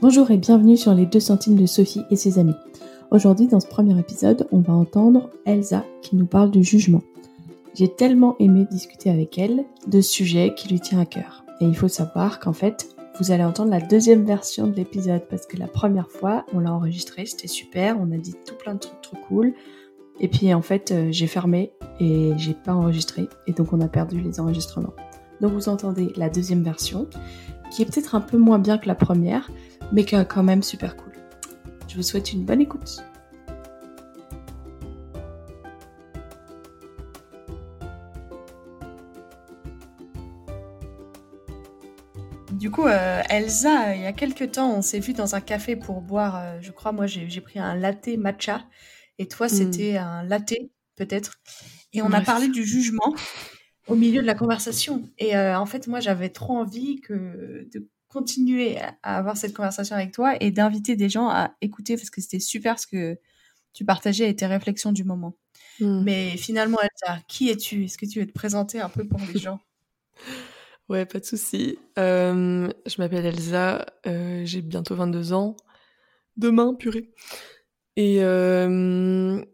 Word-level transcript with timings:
Bonjour 0.00 0.30
et 0.30 0.36
bienvenue 0.36 0.76
sur 0.76 0.94
les 0.94 1.06
2 1.06 1.18
centimes 1.18 1.56
de 1.56 1.66
Sophie 1.66 2.04
et 2.08 2.14
ses 2.14 2.38
amis. 2.38 2.54
Aujourd'hui, 3.10 3.48
dans 3.48 3.58
ce 3.58 3.66
premier 3.66 3.98
épisode, 3.98 4.46
on 4.52 4.60
va 4.60 4.72
entendre 4.72 5.28
Elsa 5.44 5.84
qui 6.02 6.14
nous 6.14 6.24
parle 6.24 6.52
du 6.52 6.62
jugement. 6.62 7.02
J'ai 7.74 7.88
tellement 7.88 8.36
aimé 8.38 8.64
discuter 8.70 9.10
avec 9.10 9.38
elle 9.38 9.64
de 9.88 10.00
sujets 10.00 10.54
qui 10.54 10.68
lui 10.68 10.78
tient 10.78 11.00
à 11.00 11.04
cœur. 11.04 11.44
Et 11.60 11.64
il 11.64 11.74
faut 11.74 11.88
savoir 11.88 12.38
qu'en 12.38 12.52
fait, 12.52 12.94
vous 13.18 13.32
allez 13.32 13.42
entendre 13.42 13.72
la 13.72 13.80
deuxième 13.80 14.24
version 14.24 14.68
de 14.68 14.76
l'épisode 14.76 15.22
parce 15.28 15.46
que 15.46 15.56
la 15.56 15.66
première 15.66 16.12
fois, 16.12 16.46
on 16.54 16.60
l'a 16.60 16.72
enregistré, 16.72 17.26
c'était 17.26 17.48
super, 17.48 17.98
on 17.98 18.12
a 18.12 18.18
dit 18.18 18.36
tout 18.46 18.54
plein 18.54 18.74
de 18.74 18.78
trucs 18.78 19.00
trop 19.00 19.16
cool. 19.26 19.52
Et 20.20 20.28
puis 20.28 20.54
en 20.54 20.62
fait, 20.62 20.92
euh, 20.92 21.08
j'ai 21.10 21.26
fermé 21.26 21.72
et 21.98 22.34
j'ai 22.36 22.54
pas 22.54 22.72
enregistré 22.72 23.28
et 23.48 23.52
donc 23.52 23.72
on 23.72 23.80
a 23.80 23.88
perdu 23.88 24.20
les 24.20 24.38
enregistrements. 24.38 24.94
Donc 25.40 25.54
vous 25.54 25.68
entendez 25.68 26.12
la 26.14 26.28
deuxième 26.28 26.62
version 26.62 27.08
qui 27.72 27.82
est 27.82 27.84
peut-être 27.84 28.14
un 28.14 28.20
peu 28.20 28.36
moins 28.36 28.58
bien 28.60 28.78
que 28.78 28.86
la 28.86 28.94
première, 28.94 29.50
mais 29.92 30.04
qui 30.04 30.14
est 30.14 30.24
quand 30.26 30.42
même 30.42 30.62
super 30.62 30.96
cool. 30.96 31.12
Je 31.88 31.96
vous 31.96 32.02
souhaite 32.02 32.32
une 32.32 32.44
bonne 32.44 32.60
écoute. 32.60 33.02
Du 42.52 42.72
coup, 42.72 42.86
euh, 42.86 43.22
Elsa, 43.30 43.94
il 43.94 44.02
y 44.02 44.06
a 44.06 44.12
quelques 44.12 44.52
temps, 44.52 44.72
on 44.76 44.82
s'est 44.82 44.98
vu 44.98 45.12
dans 45.12 45.36
un 45.36 45.40
café 45.40 45.76
pour 45.76 46.00
boire, 46.00 46.36
euh, 46.36 46.58
je 46.60 46.72
crois, 46.72 46.90
moi 46.90 47.06
j'ai 47.06 47.40
pris 47.40 47.60
un 47.60 47.76
latte 47.76 48.08
matcha 48.18 48.66
et 49.18 49.28
toi 49.28 49.46
Hmm. 49.46 49.50
c'était 49.50 49.96
un 49.96 50.24
latte 50.24 50.54
peut-être. 50.96 51.40
Et 51.92 52.02
on 52.02 52.12
a 52.12 52.20
parlé 52.20 52.48
du 52.48 52.64
jugement 52.64 53.14
au 53.86 53.94
milieu 53.94 54.20
de 54.20 54.26
la 54.26 54.34
conversation. 54.34 55.08
Et 55.18 55.36
euh, 55.36 55.56
en 55.58 55.66
fait, 55.66 55.86
moi 55.86 56.00
j'avais 56.00 56.30
trop 56.30 56.56
envie 56.56 57.00
que 57.00 57.68
de 57.72 57.88
continuer 58.08 58.78
à 59.02 59.18
avoir 59.18 59.36
cette 59.36 59.54
conversation 59.54 59.96
avec 59.96 60.12
toi 60.12 60.36
et 60.40 60.50
d'inviter 60.50 60.96
des 60.96 61.08
gens 61.08 61.28
à 61.28 61.54
écouter 61.60 61.96
parce 61.96 62.10
que 62.10 62.20
c'était 62.20 62.40
super 62.40 62.78
ce 62.78 62.86
que 62.86 63.18
tu 63.72 63.84
partageais 63.84 64.28
et 64.28 64.36
tes 64.36 64.46
réflexions 64.46 64.92
du 64.92 65.04
moment. 65.04 65.36
Hmm. 65.80 66.02
Mais 66.02 66.36
finalement, 66.36 66.78
Elsa, 66.80 67.20
qui 67.28 67.50
es-tu? 67.50 67.84
Est-ce 67.84 67.98
que 67.98 68.06
tu 68.06 68.20
veux 68.20 68.26
te 68.26 68.32
présenter 68.32 68.80
un 68.80 68.88
peu 68.88 69.06
pour 69.06 69.20
les 69.32 69.38
gens? 69.38 69.60
Ouais, 70.88 71.04
pas 71.04 71.20
de 71.20 71.24
souci. 71.26 71.78
Euh, 71.98 72.66
je 72.86 72.94
m'appelle 72.96 73.26
Elsa, 73.26 73.84
euh, 74.06 74.42
j'ai 74.46 74.62
bientôt 74.62 74.94
22 74.94 75.34
ans. 75.34 75.54
Demain, 76.38 76.74
purée. 76.74 77.10
Et, 77.96 78.22
euh, 78.22 79.44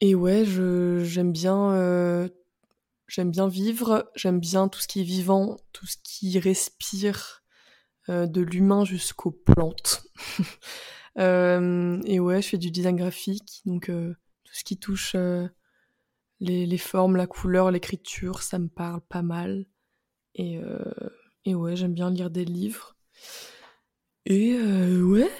et 0.00 0.14
ouais, 0.14 0.46
j'aime 0.46 1.32
bien, 1.32 2.30
j'aime 3.06 3.30
bien 3.30 3.48
vivre, 3.48 4.10
j'aime 4.14 4.40
bien 4.40 4.68
tout 4.68 4.80
ce 4.80 4.88
qui 4.88 5.00
est 5.00 5.04
vivant, 5.04 5.58
tout 5.72 5.86
ce 5.86 5.96
qui 6.02 6.38
respire, 6.38 7.42
de 8.08 8.40
l'humain 8.40 8.84
jusqu'aux 8.84 9.30
plantes. 9.32 10.04
Euh, 11.18 12.00
et 12.04 12.20
ouais, 12.20 12.40
je 12.42 12.48
fais 12.48 12.58
du 12.58 12.70
design 12.70 12.94
graphique, 12.94 13.62
donc 13.64 13.88
euh, 13.88 14.14
tout 14.44 14.54
ce 14.54 14.62
qui 14.62 14.78
touche 14.78 15.16
euh, 15.16 15.48
les, 16.40 16.78
formes, 16.78 17.16
la 17.16 17.26
couleur, 17.26 17.70
l'écriture, 17.70 18.42
ça 18.42 18.58
me 18.58 18.68
parle 18.68 19.00
pas 19.00 19.22
mal. 19.22 19.66
Et, 20.34 20.58
euh, 20.58 20.84
et 21.44 21.54
ouais, 21.54 21.76
j'aime 21.76 21.94
bien 21.94 22.10
lire 22.10 22.30
des 22.30 22.44
livres. 22.44 22.96
Et 24.26 24.54
euh, 24.54 25.02
ouais, 25.02 25.30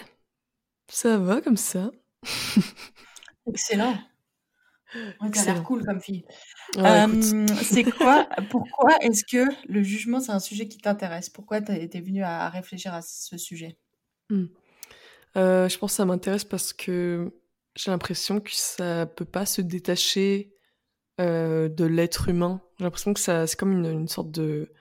ça 0.88 1.19
va 1.19 1.41
comme 1.41 1.56
ça. 1.56 1.92
Excellent. 3.47 3.97
Ouais, 4.94 5.03
t'as 5.20 5.27
Excellent. 5.28 5.55
l'air 5.55 5.62
cool 5.64 5.84
comme 5.84 6.00
fille. 6.00 6.25
Ouais. 6.77 7.06
Euh, 7.06 7.47
c'est 7.62 7.84
quoi 7.84 8.28
Pourquoi 8.50 8.97
est-ce 9.03 9.25
que 9.25 9.44
le 9.69 9.83
jugement 9.83 10.20
c'est 10.20 10.33
un 10.33 10.41
sujet 10.41 10.69
qui 10.69 10.78
t'intéresse? 10.78 11.28
Pourquoi 11.31 11.61
t'es 11.61 11.91
es 11.92 12.00
venu 12.00 12.22
à 12.22 12.48
réfléchir 12.48 12.94
à 12.94 13.03
ce 13.03 13.36
sujet? 13.36 13.78
Euh, 15.36 15.69
je 15.69 15.78
pense 15.78 15.92
que 15.92 15.97
ça 15.97 16.05
m'intéresse 16.05 16.44
parce 16.44 16.72
que 16.72 17.33
j'ai 17.77 17.91
l'impression 17.91 18.41
que 18.41 18.50
ça 18.53 19.06
peut 19.06 19.25
pas 19.25 19.47
se 19.47 19.61
détacher 19.61 20.54
euh, 21.20 21.69
de 21.69 21.84
l'être 21.84 22.28
humain. 22.28 22.62
J'ai 22.78 22.84
l'impression 22.84 23.12
que 23.12 23.20
ça, 23.20 23.47
c'est 23.47 23.59
comme 23.59 23.72
une, 23.72 23.87
une 23.87 24.09
sorte 24.09 24.31
de, 24.31 24.72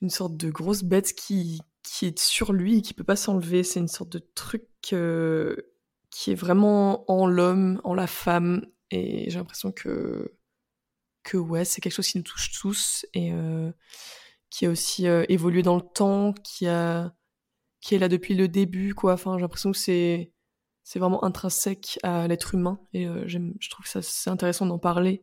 une 0.00 0.10
sorte 0.10 0.36
de 0.36 0.50
grosse 0.50 0.82
bête 0.82 1.14
qui, 1.14 1.60
qui 1.82 2.06
est 2.06 2.18
sur 2.18 2.52
lui 2.52 2.78
et 2.78 2.82
qui 2.82 2.94
peut 2.94 3.04
pas 3.04 3.16
s'enlever. 3.16 3.64
C'est 3.64 3.80
une 3.80 3.88
sorte 3.88 4.10
de 4.10 4.18
truc 4.34 4.64
qui 4.80 4.94
est 4.94 6.34
vraiment 6.34 7.04
en 7.10 7.26
l'homme, 7.26 7.80
en 7.84 7.94
la 7.94 8.06
femme. 8.06 8.66
Et 8.90 9.30
j'ai 9.30 9.38
l'impression 9.38 9.72
que, 9.72 10.34
que 11.22 11.36
ouais, 11.36 11.64
c'est 11.64 11.80
quelque 11.80 11.92
chose 11.92 12.08
qui 12.08 12.18
nous 12.18 12.24
touche 12.24 12.52
tous 12.52 13.06
et 13.14 13.32
euh, 13.32 13.70
qui 14.50 14.66
a 14.66 14.70
aussi 14.70 15.06
euh, 15.08 15.24
évolué 15.28 15.62
dans 15.62 15.76
le 15.76 15.82
temps, 15.82 16.32
qui 16.32 16.66
a, 16.66 17.12
qui 17.80 17.94
est 17.94 17.98
là 17.98 18.08
depuis 18.08 18.34
le 18.34 18.48
début, 18.48 18.94
quoi. 18.94 19.14
Enfin, 19.14 19.36
j'ai 19.36 19.42
l'impression 19.42 19.72
que 19.72 19.78
c'est, 19.78 20.32
c'est 20.84 20.98
vraiment 20.98 21.24
intrinsèque 21.24 21.98
à 22.02 22.26
l'être 22.28 22.54
humain 22.54 22.80
et 22.94 23.06
euh, 23.06 23.24
j'aime, 23.26 23.54
je 23.60 23.68
trouve 23.70 23.84
que 23.84 23.90
ça, 23.90 24.02
c'est 24.02 24.30
intéressant 24.30 24.66
d'en 24.66 24.78
parler 24.78 25.22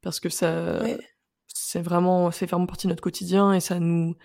parce 0.00 0.20
que 0.20 0.30
ça, 0.30 0.82
Ouais. 0.82 0.98
c'est 1.48 1.82
vraiment, 1.82 2.30
c'est 2.30 2.46
vraiment 2.46 2.66
partie 2.66 2.86
de 2.86 2.92
notre 2.92 3.02
quotidien 3.02 3.52
et 3.52 3.60
ça 3.60 3.78
nous, 3.78 4.16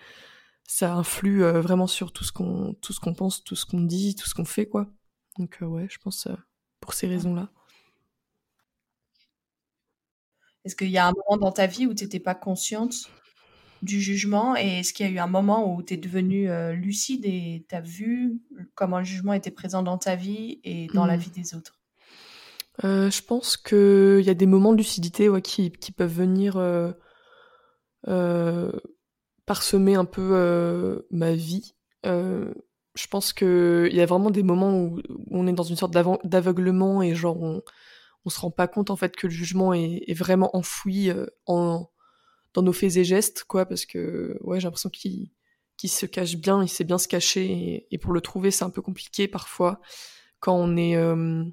ça 0.64 0.94
influe 0.94 1.42
vraiment 1.42 1.86
sur 1.86 2.12
tout 2.12 2.24
ce 2.24 2.32
qu'on, 2.32 2.74
tout 2.82 2.92
ce 2.92 3.00
qu'on 3.00 3.14
pense, 3.14 3.44
tout 3.44 3.54
ce 3.56 3.66
qu'on 3.66 3.80
dit, 3.80 4.14
tout 4.16 4.26
ce 4.28 4.34
qu'on 4.34 4.44
fait, 4.46 4.66
quoi. 4.66 4.86
Donc 5.38 5.58
ouais, 5.60 5.86
je 5.90 5.98
pense 5.98 6.26
pour 6.80 6.94
ces 6.94 7.06
raisons-là. 7.06 7.50
Est-ce 10.64 10.76
qu'il 10.76 10.90
y 10.90 10.98
a 10.98 11.06
un 11.06 11.12
moment 11.12 11.38
dans 11.40 11.52
ta 11.52 11.66
vie 11.66 11.86
où 11.86 11.94
tu 11.94 12.04
n'étais 12.04 12.20
pas 12.20 12.34
consciente 12.34 12.94
du 13.82 14.00
jugement 14.00 14.56
et 14.56 14.80
est-ce 14.80 14.92
qu'il 14.92 15.06
y 15.06 15.08
a 15.08 15.12
eu 15.12 15.18
un 15.18 15.28
moment 15.28 15.74
où 15.74 15.82
tu 15.82 15.94
es 15.94 15.96
devenue 15.96 16.50
euh, 16.50 16.72
lucide 16.72 17.24
et 17.26 17.64
tu 17.68 17.74
as 17.74 17.80
vu 17.80 18.40
comment 18.74 18.98
le 18.98 19.04
jugement 19.04 19.32
était 19.34 19.50
présent 19.52 19.82
dans 19.82 19.98
ta 19.98 20.16
vie 20.16 20.60
et 20.64 20.88
dans 20.94 21.06
la 21.06 21.16
Hmm. 21.16 21.18
vie 21.18 21.30
des 21.30 21.54
autres? 21.54 21.78
Euh, 22.84 23.10
je 23.10 23.22
pense 23.22 23.56
qu'il 23.56 24.20
y 24.22 24.30
a 24.30 24.34
des 24.34 24.46
moments 24.46 24.72
de 24.72 24.78
lucidité 24.78 25.28
ouais, 25.28 25.42
qui, 25.42 25.70
qui 25.72 25.90
peuvent 25.92 26.12
venir 26.12 26.56
euh, 26.56 26.92
parsemer 29.46 29.94
un 29.94 30.04
peu 30.04 31.04
ma 31.10 31.34
vie. 31.34 31.74
Je 32.04 33.06
pense 33.08 33.32
qu'il 33.32 33.90
y 33.92 34.00
a 34.00 34.06
vraiment 34.06 34.30
des 34.30 34.42
moments 34.42 34.76
où, 34.76 34.98
où 35.08 35.24
on 35.30 35.46
est 35.46 35.52
dans 35.52 35.62
une 35.62 35.76
sorte 35.76 35.92
d'aveu- 35.92 36.18
d'aveuglement 36.24 37.00
et 37.02 37.14
genre 37.14 37.40
on, 37.40 37.62
on 38.28 38.30
se 38.30 38.40
rend 38.40 38.50
pas 38.50 38.68
compte 38.68 38.90
en 38.90 38.96
fait 38.96 39.16
que 39.16 39.26
le 39.26 39.32
jugement 39.32 39.72
est, 39.74 40.02
est 40.06 40.14
vraiment 40.14 40.54
enfoui 40.54 41.10
euh, 41.10 41.26
en, 41.46 41.90
dans 42.54 42.62
nos 42.62 42.72
faits 42.74 42.96
et 42.96 43.04
gestes, 43.04 43.44
quoi, 43.44 43.64
parce 43.66 43.86
que 43.86 44.36
ouais, 44.42 44.60
j'ai 44.60 44.66
l'impression 44.66 44.90
qu'il 44.90 45.30
qu'il 45.78 45.90
se 45.90 46.06
cache 46.06 46.36
bien, 46.36 46.62
il 46.62 46.68
sait 46.68 46.84
bien 46.84 46.98
se 46.98 47.08
cacher 47.08 47.46
et, 47.46 47.86
et 47.92 47.98
pour 47.98 48.12
le 48.12 48.20
trouver 48.20 48.50
c'est 48.50 48.64
un 48.64 48.70
peu 48.70 48.82
compliqué 48.82 49.28
parfois 49.28 49.80
quand 50.40 50.54
on 50.56 50.76
est 50.76 50.96
euh, 50.96 51.44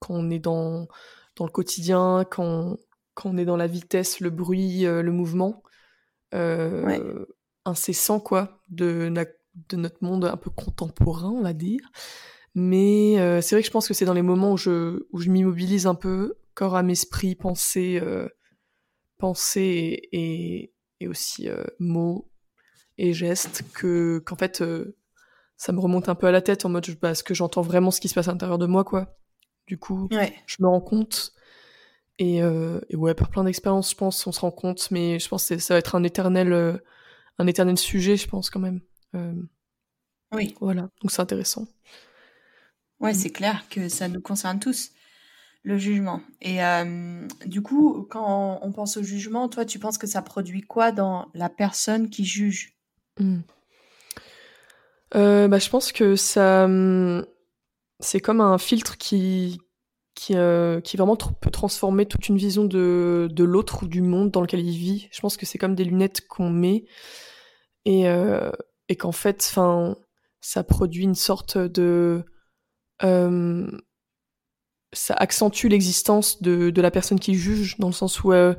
quand 0.00 0.14
on 0.14 0.30
est 0.30 0.40
dans 0.40 0.88
dans 1.36 1.44
le 1.46 1.50
quotidien, 1.52 2.24
quand 2.30 2.76
quand 3.14 3.30
on 3.30 3.38
est 3.38 3.44
dans 3.46 3.56
la 3.56 3.66
vitesse, 3.68 4.20
le 4.20 4.30
bruit, 4.30 4.86
euh, 4.86 5.02
le 5.02 5.12
mouvement 5.12 5.62
euh, 6.34 6.84
Ouais. 6.86 7.02
incessant 7.64 8.20
quoi 8.20 8.62
de, 8.68 9.12
de 9.70 9.76
notre 9.76 10.02
monde 10.02 10.24
un 10.26 10.36
peu 10.36 10.50
contemporain, 10.50 11.30
on 11.30 11.42
va 11.42 11.52
dire. 11.52 11.80
Mais 12.60 13.20
euh, 13.20 13.40
c'est 13.40 13.54
vrai 13.54 13.62
que 13.62 13.68
je 13.68 13.70
pense 13.70 13.86
que 13.86 13.94
c'est 13.94 14.04
dans 14.04 14.14
les 14.14 14.22
moments 14.22 14.54
où 14.54 14.56
je 14.56 15.06
où 15.12 15.20
je 15.20 15.30
m'immobilise 15.30 15.86
un 15.86 15.94
peu, 15.94 16.34
corps, 16.54 16.74
âme, 16.74 16.90
esprit, 16.90 17.36
pensée, 17.36 18.00
euh, 18.02 18.28
pensée 19.16 20.08
et, 20.10 20.72
et, 20.98 21.06
aussi 21.06 21.48
euh, 21.48 21.62
mots 21.78 22.28
et 22.96 23.12
gestes 23.12 23.62
que 23.74 24.18
qu'en 24.26 24.34
fait 24.34 24.64
ça 25.56 25.70
me 25.70 25.78
remonte 25.78 26.08
un 26.08 26.16
peu 26.16 26.26
à 26.26 26.32
la 26.32 26.42
tête 26.42 26.64
en 26.64 26.68
mode 26.68 26.84
bah, 27.00 27.10
est-ce 27.10 27.22
que 27.22 27.32
j'entends 27.32 27.62
vraiment 27.62 27.92
ce 27.92 28.00
qui 28.00 28.08
se 28.08 28.14
passe 28.14 28.26
à 28.26 28.32
l'intérieur 28.32 28.58
de 28.58 28.66
moi 28.66 28.82
quoi. 28.82 29.16
Du 29.68 29.78
coup, 29.78 30.08
Ouais. 30.10 30.34
je 30.46 30.56
me 30.58 30.66
rends 30.66 30.80
compte 30.80 31.32
et, 32.18 32.38
et 32.38 32.96
ouais 32.96 33.14
par 33.14 33.30
plein 33.30 33.44
d'expériences 33.44 33.92
je 33.92 33.96
pense 33.96 34.26
on 34.26 34.32
se 34.32 34.40
rend 34.40 34.50
compte 34.50 34.90
mais 34.90 35.20
je 35.20 35.28
pense 35.28 35.48
que 35.48 35.58
ça 35.58 35.74
va 35.74 35.78
être 35.78 35.94
un 35.94 36.02
éternel 36.02 36.80
un 37.38 37.46
éternel 37.46 37.78
sujet 37.78 38.16
je 38.16 38.26
pense 38.26 38.50
quand 38.50 38.58
même 38.58 38.80
Oui. 40.32 40.56
voilà 40.60 40.90
donc 41.00 41.12
c'est 41.12 41.22
intéressant 41.22 41.68
Ouais, 43.00 43.12
Mm. 43.12 43.14
c'est 43.14 43.30
clair 43.30 43.64
que 43.70 43.88
ça 43.88 44.08
nous 44.08 44.20
concerne 44.20 44.58
tous, 44.58 44.90
le 45.62 45.78
jugement. 45.78 46.20
Et 46.40 46.62
euh, 46.64 47.26
du 47.46 47.62
coup, 47.62 48.06
quand 48.10 48.58
on 48.62 48.72
pense 48.72 48.96
au 48.96 49.02
jugement, 49.02 49.48
toi, 49.48 49.64
tu 49.64 49.78
penses 49.78 49.98
que 49.98 50.06
ça 50.06 50.22
produit 50.22 50.62
quoi 50.62 50.92
dans 50.92 51.28
la 51.34 51.48
personne 51.48 52.10
qui 52.10 52.24
juge? 52.24 52.74
Mm. 53.20 53.40
Euh, 55.14 55.48
bah, 55.48 55.58
je 55.58 55.70
pense 55.70 55.92
que 55.92 56.16
ça 56.16 56.64
hum, 56.64 57.24
c'est 58.00 58.20
comme 58.20 58.40
un 58.40 58.58
filtre 58.58 58.96
qui 58.98 59.60
qui, 60.14 60.36
euh, 60.36 60.80
qui 60.80 60.96
vraiment 60.96 61.14
tr- 61.14 61.32
peut 61.40 61.50
transformer 61.50 62.04
toute 62.04 62.28
une 62.28 62.36
vision 62.36 62.64
de, 62.64 63.28
de 63.30 63.44
l'autre 63.44 63.84
ou 63.84 63.86
du 63.86 64.02
monde 64.02 64.32
dans 64.32 64.40
lequel 64.40 64.60
il 64.66 64.76
vit. 64.76 65.08
Je 65.12 65.20
pense 65.20 65.36
que 65.36 65.46
c'est 65.46 65.58
comme 65.58 65.76
des 65.76 65.84
lunettes 65.84 66.26
qu'on 66.26 66.50
met 66.50 66.86
et, 67.84 68.06
et 68.88 68.96
qu'en 68.96 69.12
fait, 69.12 69.40
ça 70.40 70.64
produit 70.64 71.04
une 71.04 71.14
sorte 71.14 71.56
de 71.56 72.24
euh, 73.02 73.70
ça 74.92 75.14
accentue 75.14 75.66
l'existence 75.66 76.42
de, 76.42 76.70
de 76.70 76.82
la 76.82 76.90
personne 76.90 77.20
qui 77.20 77.34
juge, 77.34 77.78
dans 77.78 77.88
le 77.88 77.92
sens 77.92 78.22
où 78.24 78.32
euh, 78.32 78.54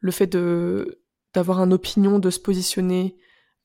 le 0.00 0.10
fait 0.12 0.26
de 0.26 1.00
d'avoir 1.34 1.60
une 1.60 1.72
opinion, 1.72 2.18
de 2.18 2.28
se 2.28 2.38
positionner, 2.38 3.16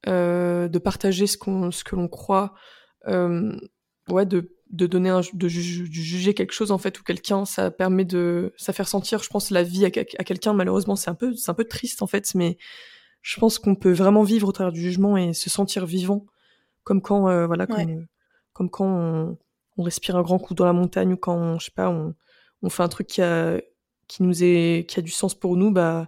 euh, 0.08 0.70
de 0.70 0.80
partager 0.80 1.28
ce, 1.28 1.38
qu'on, 1.38 1.70
ce 1.70 1.84
que 1.84 1.98
l'on 1.98 2.08
croit, 2.08 2.54
euh, 3.08 3.58
ouais, 4.10 4.26
de, 4.26 4.56
de 4.70 4.88
donner 4.88 5.10
un, 5.10 5.20
de 5.34 5.48
juger 5.50 6.34
quelque 6.34 6.54
chose 6.54 6.72
en 6.72 6.78
fait 6.78 6.98
ou 6.98 7.04
quelqu'un, 7.04 7.44
ça 7.44 7.72
permet 7.72 8.06
de, 8.06 8.54
ça 8.56 8.72
faire 8.72 8.88
sentir, 8.88 9.22
je 9.22 9.30
pense, 9.30 9.52
la 9.52 9.64
vie 9.64 9.84
à, 9.86 9.88
à 9.88 10.24
quelqu'un. 10.24 10.54
Malheureusement, 10.54 10.96
c'est 10.96 11.10
un 11.10 11.16
peu, 11.16 11.36
c'est 11.36 11.52
un 11.52 11.56
peu 11.56 11.66
triste 11.66 12.02
en 12.02 12.08
fait, 12.08 12.34
mais 12.36 12.58
je 13.22 13.38
pense 13.38 13.60
qu'on 13.60 13.76
peut 13.76 13.92
vraiment 13.92 14.24
vivre 14.24 14.48
au 14.48 14.52
travers 14.54 14.72
du 14.72 14.82
jugement 14.82 15.18
et 15.18 15.34
se 15.34 15.50
sentir 15.50 15.86
vivant, 15.86 16.26
comme 16.84 17.02
quand, 17.02 17.28
euh, 17.28 17.48
voilà, 17.48 17.68
comme, 17.68 18.08
comme 18.54 18.70
quand 18.70 18.86
on, 18.86 19.38
on, 19.78 19.84
respire 19.84 20.16
un 20.16 20.22
grand 20.22 20.40
coup 20.40 20.54
dans 20.54 20.66
la 20.66 20.74
montagne 20.74 21.14
ou 21.14 21.18
quand, 21.18 21.36
on, 21.36 21.60
je 21.60 21.66
sais 21.66 21.72
pas, 21.72 21.90
on, 21.90 22.16
on 22.62 22.70
fait 22.70 22.84
un 22.84 22.88
truc 22.88 23.08
qui 23.08 23.22
a, 23.22 23.60
qui 24.08 24.24
nous 24.24 24.44
est, 24.44 24.86
qui 24.88 25.00
a 25.00 25.02
du 25.02 25.12
sens 25.12 25.36
pour 25.36 25.58
nous, 25.58 25.72
bah, 25.72 26.08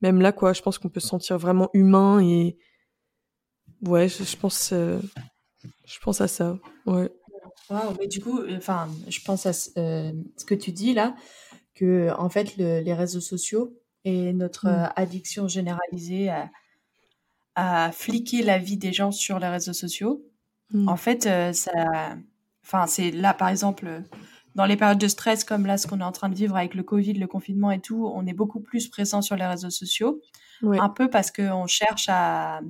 même 0.00 0.20
là, 0.20 0.32
quoi, 0.32 0.52
je 0.52 0.62
pense 0.62 0.78
qu'on 0.78 0.88
peut 0.88 1.00
se 1.00 1.08
sentir 1.08 1.38
vraiment 1.38 1.70
humain 1.72 2.20
et, 2.20 2.56
ouais, 3.82 4.08
je, 4.08 4.24
je 4.24 4.36
pense, 4.36 4.70
euh, 4.72 4.98
je 5.84 5.98
pense 6.00 6.20
à 6.20 6.28
ça, 6.28 6.58
ouais. 6.86 7.10
Wow, 7.68 7.94
mais 7.98 8.08
du 8.08 8.20
coup, 8.20 8.40
enfin, 8.56 8.88
je 9.08 9.20
pense 9.20 9.46
à 9.46 9.52
euh, 9.78 10.12
ce 10.36 10.44
que 10.44 10.54
tu 10.54 10.72
dis 10.72 10.92
là, 10.92 11.14
que 11.74 12.10
en 12.18 12.28
fait, 12.28 12.56
le, 12.56 12.80
les 12.80 12.94
réseaux 12.94 13.20
sociaux 13.20 13.78
et 14.04 14.32
notre 14.32 14.66
mmh. 14.66 14.70
euh, 14.70 14.86
addiction 14.96 15.46
généralisée 15.46 16.30
à, 16.30 16.50
à, 17.54 17.92
fliquer 17.92 18.42
la 18.42 18.58
vie 18.58 18.76
des 18.76 18.92
gens 18.92 19.12
sur 19.12 19.38
les 19.38 19.46
réseaux 19.46 19.72
sociaux, 19.72 20.26
mmh. 20.72 20.88
en 20.88 20.96
fait, 20.96 21.28
ça, 21.54 22.16
enfin, 22.64 22.86
c'est 22.86 23.10
là, 23.10 23.34
par 23.34 23.48
exemple, 23.48 24.02
dans 24.54 24.66
les 24.66 24.76
périodes 24.76 24.98
de 24.98 25.08
stress 25.08 25.44
comme 25.44 25.66
là, 25.66 25.78
ce 25.78 25.86
qu'on 25.86 26.00
est 26.00 26.04
en 26.04 26.12
train 26.12 26.28
de 26.28 26.34
vivre 26.34 26.56
avec 26.56 26.74
le 26.74 26.82
Covid, 26.82 27.14
le 27.14 27.26
confinement 27.26 27.70
et 27.70 27.80
tout, 27.80 28.10
on 28.12 28.26
est 28.26 28.32
beaucoup 28.32 28.60
plus 28.60 28.88
présent 28.88 29.22
sur 29.22 29.36
les 29.36 29.46
réseaux 29.46 29.70
sociaux. 29.70 30.20
Un 30.62 30.90
peu 30.90 31.08
parce 31.08 31.30
qu'on 31.30 31.66
cherche 31.66 32.06
à. 32.08 32.60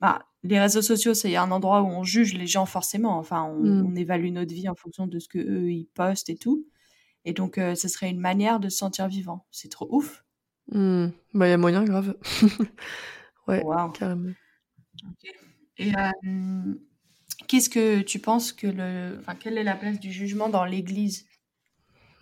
Bah, 0.00 0.26
les 0.42 0.58
réseaux 0.58 0.82
sociaux, 0.82 1.14
c'est 1.14 1.36
un 1.36 1.52
endroit 1.52 1.82
où 1.82 1.86
on 1.86 2.02
juge 2.02 2.34
les 2.34 2.48
gens 2.48 2.66
forcément. 2.66 3.18
Enfin, 3.18 3.44
on, 3.44 3.90
mm. 3.90 3.96
évalue 3.96 4.32
notre 4.32 4.52
vie 4.52 4.68
en 4.68 4.74
fonction 4.74 5.06
de 5.06 5.18
ce 5.20 5.28
que 5.28 5.38
eux 5.38 5.70
ils 5.70 5.86
postent 5.94 6.28
et 6.28 6.36
tout. 6.36 6.66
Et 7.24 7.32
donc, 7.32 7.58
euh, 7.58 7.76
ce 7.76 7.86
serait 7.86 8.10
une 8.10 8.18
manière 8.18 8.58
de 8.58 8.68
se 8.68 8.78
sentir 8.78 9.06
vivant. 9.06 9.46
C'est 9.52 9.70
trop 9.70 9.86
ouf. 9.90 10.24
Mm. 10.72 11.08
Bah, 11.34 11.46
il 11.46 11.50
y 11.50 11.52
a 11.52 11.58
moyen 11.58 11.84
grave. 11.84 12.16
ouais, 13.46 13.62
carrément. 13.94 14.32
Et 15.78 15.92
euh, 15.96 16.74
Qu'est-ce 17.52 17.68
que 17.68 18.00
tu 18.00 18.18
penses 18.18 18.50
que 18.50 18.66
le. 18.66 19.18
Enfin, 19.20 19.34
quelle 19.34 19.58
est 19.58 19.62
la 19.62 19.76
place 19.76 20.00
du 20.00 20.10
jugement 20.10 20.48
dans 20.48 20.64
l'Église 20.64 21.26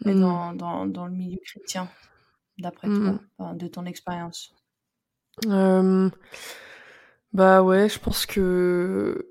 et 0.05 0.13
hmm. 0.13 0.21
dans, 0.21 0.53
dans, 0.55 0.87
dans, 0.87 1.07
le 1.07 1.13
milieu 1.13 1.39
chrétien, 1.45 1.89
d'après 2.59 2.89
toi, 2.89 3.21
hmm. 3.39 3.57
de 3.57 3.69
ton 3.69 3.85
expérience? 3.85 4.53
Euh, 5.47 6.11
Bah 7.33 7.63
ouais, 7.63 7.89
je 7.89 8.01
pense 8.01 8.27
que. 8.27 9.31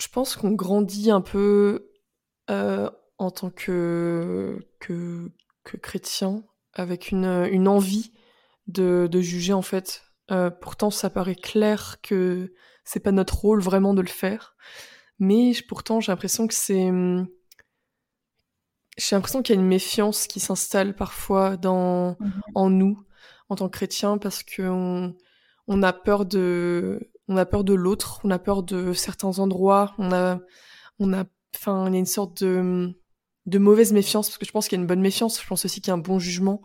Je 0.00 0.08
pense 0.08 0.34
qu'on 0.34 0.50
grandit 0.50 1.12
un 1.12 1.20
peu 1.20 1.88
euh, 2.50 2.90
en 3.18 3.30
tant 3.30 3.50
que, 3.50 4.66
que, 4.80 5.30
que 5.62 5.76
chrétien 5.76 6.42
avec 6.72 7.12
une, 7.12 7.46
une 7.52 7.68
envie 7.68 8.12
de, 8.66 9.08
de 9.08 9.20
juger 9.20 9.52
en 9.52 9.62
fait. 9.62 10.02
Euh, 10.32 10.50
pourtant, 10.50 10.90
ça 10.90 11.08
paraît 11.08 11.36
clair 11.36 11.98
que 12.02 12.52
c'est 12.84 13.00
pas 13.00 13.12
notre 13.12 13.38
rôle 13.38 13.60
vraiment 13.60 13.94
de 13.94 14.02
le 14.02 14.08
faire. 14.08 14.56
Mais 15.18 15.52
pourtant, 15.68 16.00
j'ai 16.00 16.12
l'impression 16.12 16.46
que 16.46 16.54
c'est. 16.54 16.88
Hum, 16.88 17.28
j'ai 18.98 19.16
l'impression 19.16 19.42
qu'il 19.42 19.54
y 19.54 19.58
a 19.58 19.60
une 19.60 19.68
méfiance 19.68 20.26
qui 20.26 20.40
s'installe 20.40 20.94
parfois 20.94 21.56
dans, 21.56 22.16
mhm. 22.20 22.42
en 22.54 22.70
nous, 22.70 23.02
en 23.48 23.56
tant 23.56 23.68
que 23.68 23.76
chrétiens, 23.76 24.18
parce 24.18 24.42
qu'on 24.42 25.14
on 25.66 25.82
a 25.82 25.92
peur 25.92 26.26
de, 26.26 27.10
on 27.28 27.36
a 27.36 27.46
peur 27.46 27.64
de 27.64 27.74
l'autre, 27.74 28.20
on 28.24 28.30
a 28.30 28.38
peur 28.38 28.62
de 28.62 28.92
certains 28.92 29.38
endroits, 29.38 29.94
on 29.98 30.12
a, 30.12 30.40
on 30.98 31.12
a, 31.14 31.24
enfin, 31.54 31.86
il 31.88 31.94
y 31.94 31.96
a 31.96 32.00
une 32.00 32.06
sorte 32.06 32.42
de, 32.42 32.90
de 33.46 33.58
mauvaise 33.58 33.92
méfiance, 33.92 34.28
parce 34.28 34.38
que 34.38 34.46
je 34.46 34.52
pense 34.52 34.68
qu'il 34.68 34.76
y 34.76 34.80
a 34.80 34.82
une 34.82 34.88
bonne 34.88 35.00
méfiance, 35.00 35.40
je 35.40 35.46
pense 35.46 35.64
aussi 35.64 35.80
qu'il 35.80 35.88
y 35.88 35.92
a 35.92 35.94
un 35.94 35.98
bon 35.98 36.18
jugement, 36.18 36.60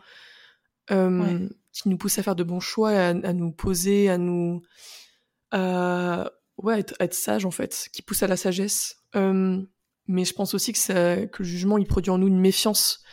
euh, 0.92 1.48
qui 1.72 1.90
nous 1.90 1.98
pousse 1.98 2.20
à 2.20 2.24
faire 2.24 2.36
de 2.36 2.44
bons 2.44 2.60
choix, 2.60 2.90
à, 2.90 3.10
à 3.10 3.34
nous 3.34 3.52
poser, 3.52 4.10
à 4.10 4.18
nous, 4.18 4.62
à 5.52 6.32
ouais, 6.58 6.80
être, 6.80 6.96
être, 7.00 7.14
sage 7.14 7.46
en 7.46 7.52
fait, 7.52 7.90
qui 7.94 8.02
pousse 8.02 8.24
à 8.24 8.28
la 8.28 8.38
sagesse. 8.38 8.98
Euh, 9.16 9.62
mais 10.08 10.26
je 10.26 10.34
pense 10.34 10.54
aussi 10.54 10.74
que, 10.74 10.80
ça, 10.80 11.26
que 11.28 11.44
le 11.44 11.50
jugement, 11.50 11.78
il 11.78 11.86
produit 11.86 12.12
en 12.12 12.18
nous 12.18 12.28
une 12.28 12.40
méfiance 12.40 13.04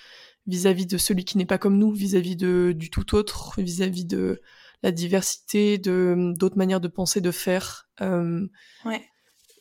vis-à-vis 0.46 0.86
de 0.86 0.98
celui 0.98 1.24
qui 1.24 1.38
n'est 1.38 1.46
pas 1.46 1.58
comme 1.58 1.78
nous, 1.78 1.92
vis-à-vis 1.92 2.36
de 2.36 2.74
du 2.76 2.90
tout 2.90 3.14
autre, 3.14 3.60
vis-à-vis 3.60 4.04
de 4.04 4.40
la 4.82 4.92
diversité, 4.92 5.78
de 5.78 6.32
d'autres 6.36 6.58
manières 6.58 6.80
de 6.80 6.88
penser, 6.88 7.20
de 7.20 7.30
faire. 7.30 7.88
Euh, 8.00 8.46
ouais. 8.84 9.02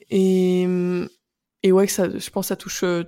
Et 0.09 0.67
et 1.63 1.71
ouais, 1.71 1.87
ça, 1.87 2.09
je 2.09 2.29
pense, 2.29 2.45
que 2.45 2.49
ça 2.49 2.55
touche 2.57 2.83
euh, 2.83 3.03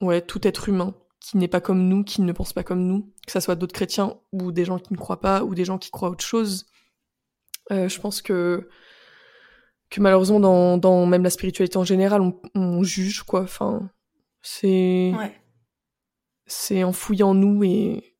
ouais 0.00 0.20
tout 0.20 0.46
être 0.46 0.68
humain 0.68 0.94
qui 1.20 1.38
n'est 1.38 1.48
pas 1.48 1.60
comme 1.60 1.88
nous, 1.88 2.04
qui 2.04 2.22
ne 2.22 2.32
pense 2.32 2.52
pas 2.52 2.62
comme 2.62 2.86
nous, 2.86 3.12
que 3.26 3.32
ça 3.32 3.40
soit 3.40 3.56
d'autres 3.56 3.74
chrétiens 3.74 4.16
ou 4.30 4.52
des 4.52 4.64
gens 4.64 4.78
qui 4.78 4.92
ne 4.92 4.98
croient 4.98 5.20
pas 5.20 5.42
ou 5.42 5.54
des 5.54 5.64
gens 5.64 5.78
qui 5.78 5.90
croient 5.90 6.10
autre 6.10 6.24
chose. 6.24 6.66
Euh, 7.72 7.88
je 7.88 8.00
pense 8.00 8.22
que 8.22 8.68
que 9.88 10.00
malheureusement 10.00 10.40
dans, 10.40 10.78
dans 10.78 11.06
même 11.06 11.22
la 11.22 11.30
spiritualité 11.30 11.76
en 11.76 11.84
général, 11.84 12.20
on, 12.20 12.40
on 12.54 12.82
juge 12.82 13.22
quoi. 13.22 13.42
Enfin, 13.42 13.90
c'est 14.42 15.12
ouais. 15.16 15.40
c'est 16.46 16.84
enfoui 16.84 17.22
en 17.22 17.34
nous 17.34 17.62
et 17.64 18.16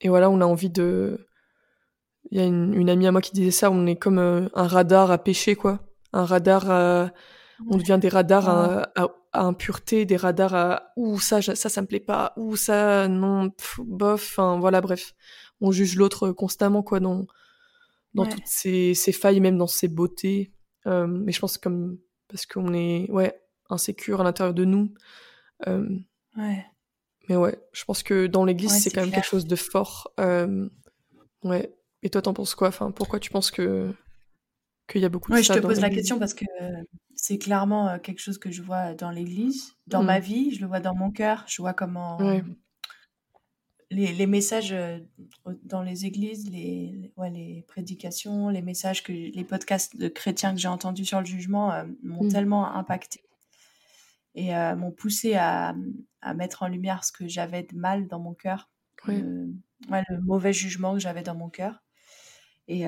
et 0.00 0.08
voilà, 0.08 0.30
on 0.30 0.40
a 0.40 0.46
envie 0.46 0.70
de. 0.70 1.26
Il 2.30 2.38
y 2.38 2.40
a 2.40 2.44
une, 2.44 2.74
une, 2.74 2.90
amie 2.90 3.06
à 3.06 3.12
moi 3.12 3.20
qui 3.20 3.32
disait 3.32 3.50
ça. 3.50 3.70
On 3.70 3.86
est 3.86 3.96
comme 3.96 4.18
euh, 4.18 4.48
un 4.54 4.66
radar 4.66 5.10
à 5.10 5.18
pêcher 5.18 5.56
quoi. 5.56 5.80
Un 6.12 6.24
radar 6.24 6.70
à... 6.70 7.10
On 7.68 7.76
devient 7.76 7.98
des 8.00 8.08
radars 8.08 8.48
à, 8.48 8.90
à, 8.96 9.08
à, 9.32 9.42
impureté, 9.42 10.06
des 10.06 10.16
radars 10.16 10.54
à 10.54 10.92
ouh 10.96 11.20
ça 11.20 11.42
ça 11.42 11.68
ça 11.68 11.82
me 11.82 11.86
plaît 11.86 12.00
pas, 12.00 12.32
ouh 12.36 12.56
ça 12.56 13.06
non 13.06 13.50
bof. 13.78 14.22
Enfin 14.30 14.58
voilà 14.58 14.80
bref, 14.80 15.12
on 15.60 15.70
juge 15.70 15.96
l'autre 15.96 16.30
constamment 16.30 16.82
quoi 16.82 17.00
dans 17.00 17.26
dans 18.14 18.26
toutes 18.26 18.46
ces, 18.46 18.94
ces, 18.94 19.12
failles, 19.12 19.40
même 19.40 19.58
dans 19.58 19.66
ses 19.66 19.88
beautés. 19.88 20.52
Euh, 20.86 21.06
mais 21.06 21.32
je 21.32 21.40
pense 21.40 21.58
comme 21.58 21.98
parce 22.28 22.46
qu'on 22.46 22.72
est 22.74 23.10
ouais 23.10 23.40
insécure 23.68 24.20
à 24.20 24.24
l'intérieur 24.24 24.54
de 24.54 24.64
nous. 24.64 24.92
Euh, 25.66 25.88
ouais. 26.36 26.64
Mais 27.28 27.36
ouais, 27.36 27.58
je 27.72 27.84
pense 27.84 28.02
que 28.02 28.26
dans 28.26 28.44
l'Église 28.44 28.82
c'est 28.82 28.90
quand 28.90 29.02
même 29.02 29.12
quelque 29.12 29.26
chose 29.26 29.46
de 29.46 29.56
fort. 29.56 30.12
Euh, 30.18 30.68
ouais. 31.44 31.74
Et 32.02 32.10
toi 32.10 32.22
t'en 32.22 32.34
penses 32.34 32.54
quoi? 32.54 32.68
Enfin, 32.68 32.90
pourquoi 32.90 33.20
tu 33.20 33.30
penses 33.30 33.50
que 33.50 33.92
qu'il 34.88 35.00
y 35.00 35.04
a 35.04 35.08
beaucoup 35.08 35.30
de 35.30 35.36
ouais, 35.36 35.42
je 35.42 35.52
te 35.52 35.58
pose 35.60 35.80
la 35.80 35.90
question 35.90 36.18
parce 36.18 36.34
que 36.34 36.44
c'est 37.14 37.38
clairement 37.38 37.98
quelque 38.00 38.18
chose 38.18 38.38
que 38.38 38.50
je 38.50 38.62
vois 38.62 38.94
dans 38.94 39.10
l'Église, 39.10 39.74
dans 39.86 40.02
ma 40.02 40.18
mmh. 40.18 40.22
vie, 40.22 40.54
je 40.54 40.60
le 40.60 40.66
vois 40.66 40.80
dans 40.80 40.96
mon 40.96 41.12
cœur, 41.12 41.44
je 41.46 41.62
vois 41.62 41.74
comment 41.74 42.18
les, 43.90 44.12
les, 44.12 44.26
messages 44.26 44.72
euh, 44.72 44.98
dans 45.64 45.82
les 45.82 46.06
églises, 46.06 46.48
les, 46.48 47.12
ouais, 47.16 47.30
les 47.30 47.64
prédications, 47.66 48.48
les 48.48 48.62
messages, 48.62 49.02
que 49.02 49.12
les 49.12 49.44
podcasts 49.44 49.96
de 49.96 50.08
chrétiens 50.08 50.54
que 50.54 50.60
j'ai 50.60 50.68
entendus 50.68 51.04
sur 51.04 51.18
le 51.18 51.26
jugement 51.26 51.72
euh, 51.72 51.84
m'ont 52.02 52.24
mm. 52.24 52.28
tellement 52.28 52.72
impacté 52.74 53.24
et 54.36 54.54
euh, 54.54 54.76
m'ont 54.76 54.92
poussé 54.92 55.34
à, 55.34 55.74
à, 56.22 56.34
mettre 56.34 56.62
en 56.62 56.68
lumière 56.68 57.02
ce 57.04 57.10
que 57.10 57.26
j'avais 57.26 57.64
de 57.64 57.76
mal 57.76 58.06
dans 58.06 58.20
mon 58.20 58.32
cœur, 58.32 58.70
le, 59.06 59.52
ouais, 59.90 60.04
le 60.08 60.20
mauvais 60.20 60.52
jugement 60.52 60.94
que 60.94 61.00
j'avais 61.00 61.22
dans 61.24 61.34
mon 61.34 61.50
cœur. 61.50 61.82
Et 62.68 62.86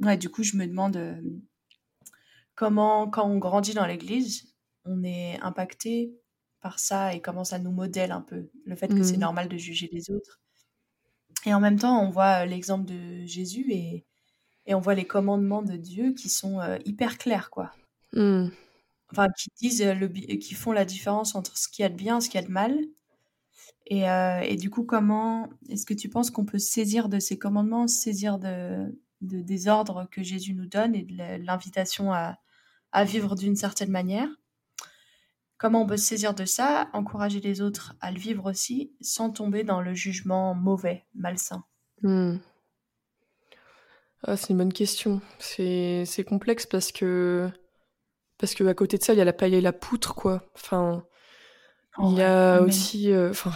ouais, 0.00 0.18
du 0.18 0.28
coup, 0.28 0.42
je 0.42 0.58
me 0.58 0.66
demande 0.66 1.00
comment, 2.54 3.08
quand 3.08 3.26
on 3.26 3.38
grandit 3.38 3.72
dans 3.72 3.86
l'église, 3.86 4.52
on 4.84 5.02
est 5.02 5.40
impacté 5.40 6.12
par 6.66 6.80
ça 6.80 7.14
et 7.14 7.20
comment 7.20 7.44
ça 7.44 7.60
nous 7.60 7.70
modèle 7.70 8.10
un 8.10 8.22
peu 8.22 8.50
le 8.64 8.74
fait 8.74 8.88
que 8.88 9.04
c'est 9.04 9.18
mmh. 9.18 9.20
normal 9.20 9.48
de 9.48 9.56
juger 9.56 9.88
les 9.92 10.10
autres. 10.10 10.40
Et 11.44 11.54
en 11.54 11.60
même 11.60 11.78
temps, 11.78 12.04
on 12.04 12.10
voit 12.10 12.42
euh, 12.42 12.44
l'exemple 12.44 12.86
de 12.86 13.24
Jésus 13.24 13.66
et, 13.70 14.04
et, 14.66 14.74
on 14.74 14.80
voit 14.80 14.96
les 14.96 15.04
commandements 15.04 15.62
de 15.62 15.76
Dieu 15.76 16.12
qui 16.12 16.28
sont 16.28 16.58
euh, 16.58 16.76
hyper 16.84 17.18
clairs, 17.18 17.50
quoi. 17.50 17.72
Mmh. 18.14 18.48
Enfin, 19.12 19.28
qui 19.38 19.48
disent, 19.60 19.82
euh, 19.82 19.94
le, 19.94 20.08
qui 20.08 20.54
font 20.54 20.72
la 20.72 20.84
différence 20.84 21.36
entre 21.36 21.56
ce 21.56 21.68
qu'il 21.68 21.84
y 21.84 21.86
a 21.86 21.88
de 21.88 21.94
bien, 21.94 22.20
ce 22.20 22.28
qu'il 22.28 22.40
y 22.40 22.42
a 22.42 22.46
de 22.48 22.52
mal. 22.52 22.76
Et, 23.88 24.02
et 24.02 24.56
du 24.56 24.68
coup, 24.68 24.82
comment 24.82 25.48
est-ce 25.68 25.86
que 25.86 25.94
tu 25.94 26.08
penses 26.08 26.32
qu'on 26.32 26.44
peut 26.44 26.58
saisir 26.58 27.08
de 27.08 27.20
ces 27.20 27.38
commandements, 27.38 27.86
saisir 27.86 28.40
de, 28.40 29.00
de 29.20 29.42
des 29.42 29.68
ordres 29.68 30.08
que 30.10 30.24
Jésus 30.24 30.54
nous 30.54 30.66
donne 30.66 30.96
et 30.96 31.04
de 31.04 31.44
l'invitation 31.44 32.12
à, 32.12 32.36
à 32.90 33.04
vivre 33.04 33.36
d'une 33.36 33.54
certaine 33.54 33.92
manière? 33.92 34.28
Comment 35.58 35.82
on 35.82 35.86
peut 35.86 35.96
se 35.96 36.06
saisir 36.06 36.34
de 36.34 36.44
ça, 36.44 36.88
encourager 36.92 37.40
les 37.40 37.62
autres 37.62 37.94
à 38.00 38.10
le 38.10 38.18
vivre 38.18 38.50
aussi, 38.50 38.92
sans 39.00 39.30
tomber 39.30 39.64
dans 39.64 39.80
le 39.80 39.94
jugement 39.94 40.54
mauvais, 40.54 41.06
malsain? 41.14 41.64
Hmm. 42.02 42.36
ah, 44.24 44.36
C'est 44.36 44.50
une 44.50 44.58
bonne 44.58 44.72
question. 44.72 45.22
C'est 45.38 46.24
complexe 46.26 46.66
parce 46.66 46.92
que 46.92 47.48
parce 48.38 48.54
que 48.54 48.64
à 48.64 48.74
côté 48.74 48.98
de 48.98 49.02
ça, 49.02 49.14
il 49.14 49.18
y 49.18 49.22
a 49.22 49.24
la 49.24 49.32
paille 49.32 49.54
et 49.54 49.60
la 49.62 49.72
poutre, 49.72 50.14
quoi. 50.14 50.42
Enfin, 50.54 51.04
il 52.02 52.18
y 52.18 52.22
a 52.22 52.60
aussi. 52.60 53.10
Euh, 53.12 53.30
enfin, 53.30 53.52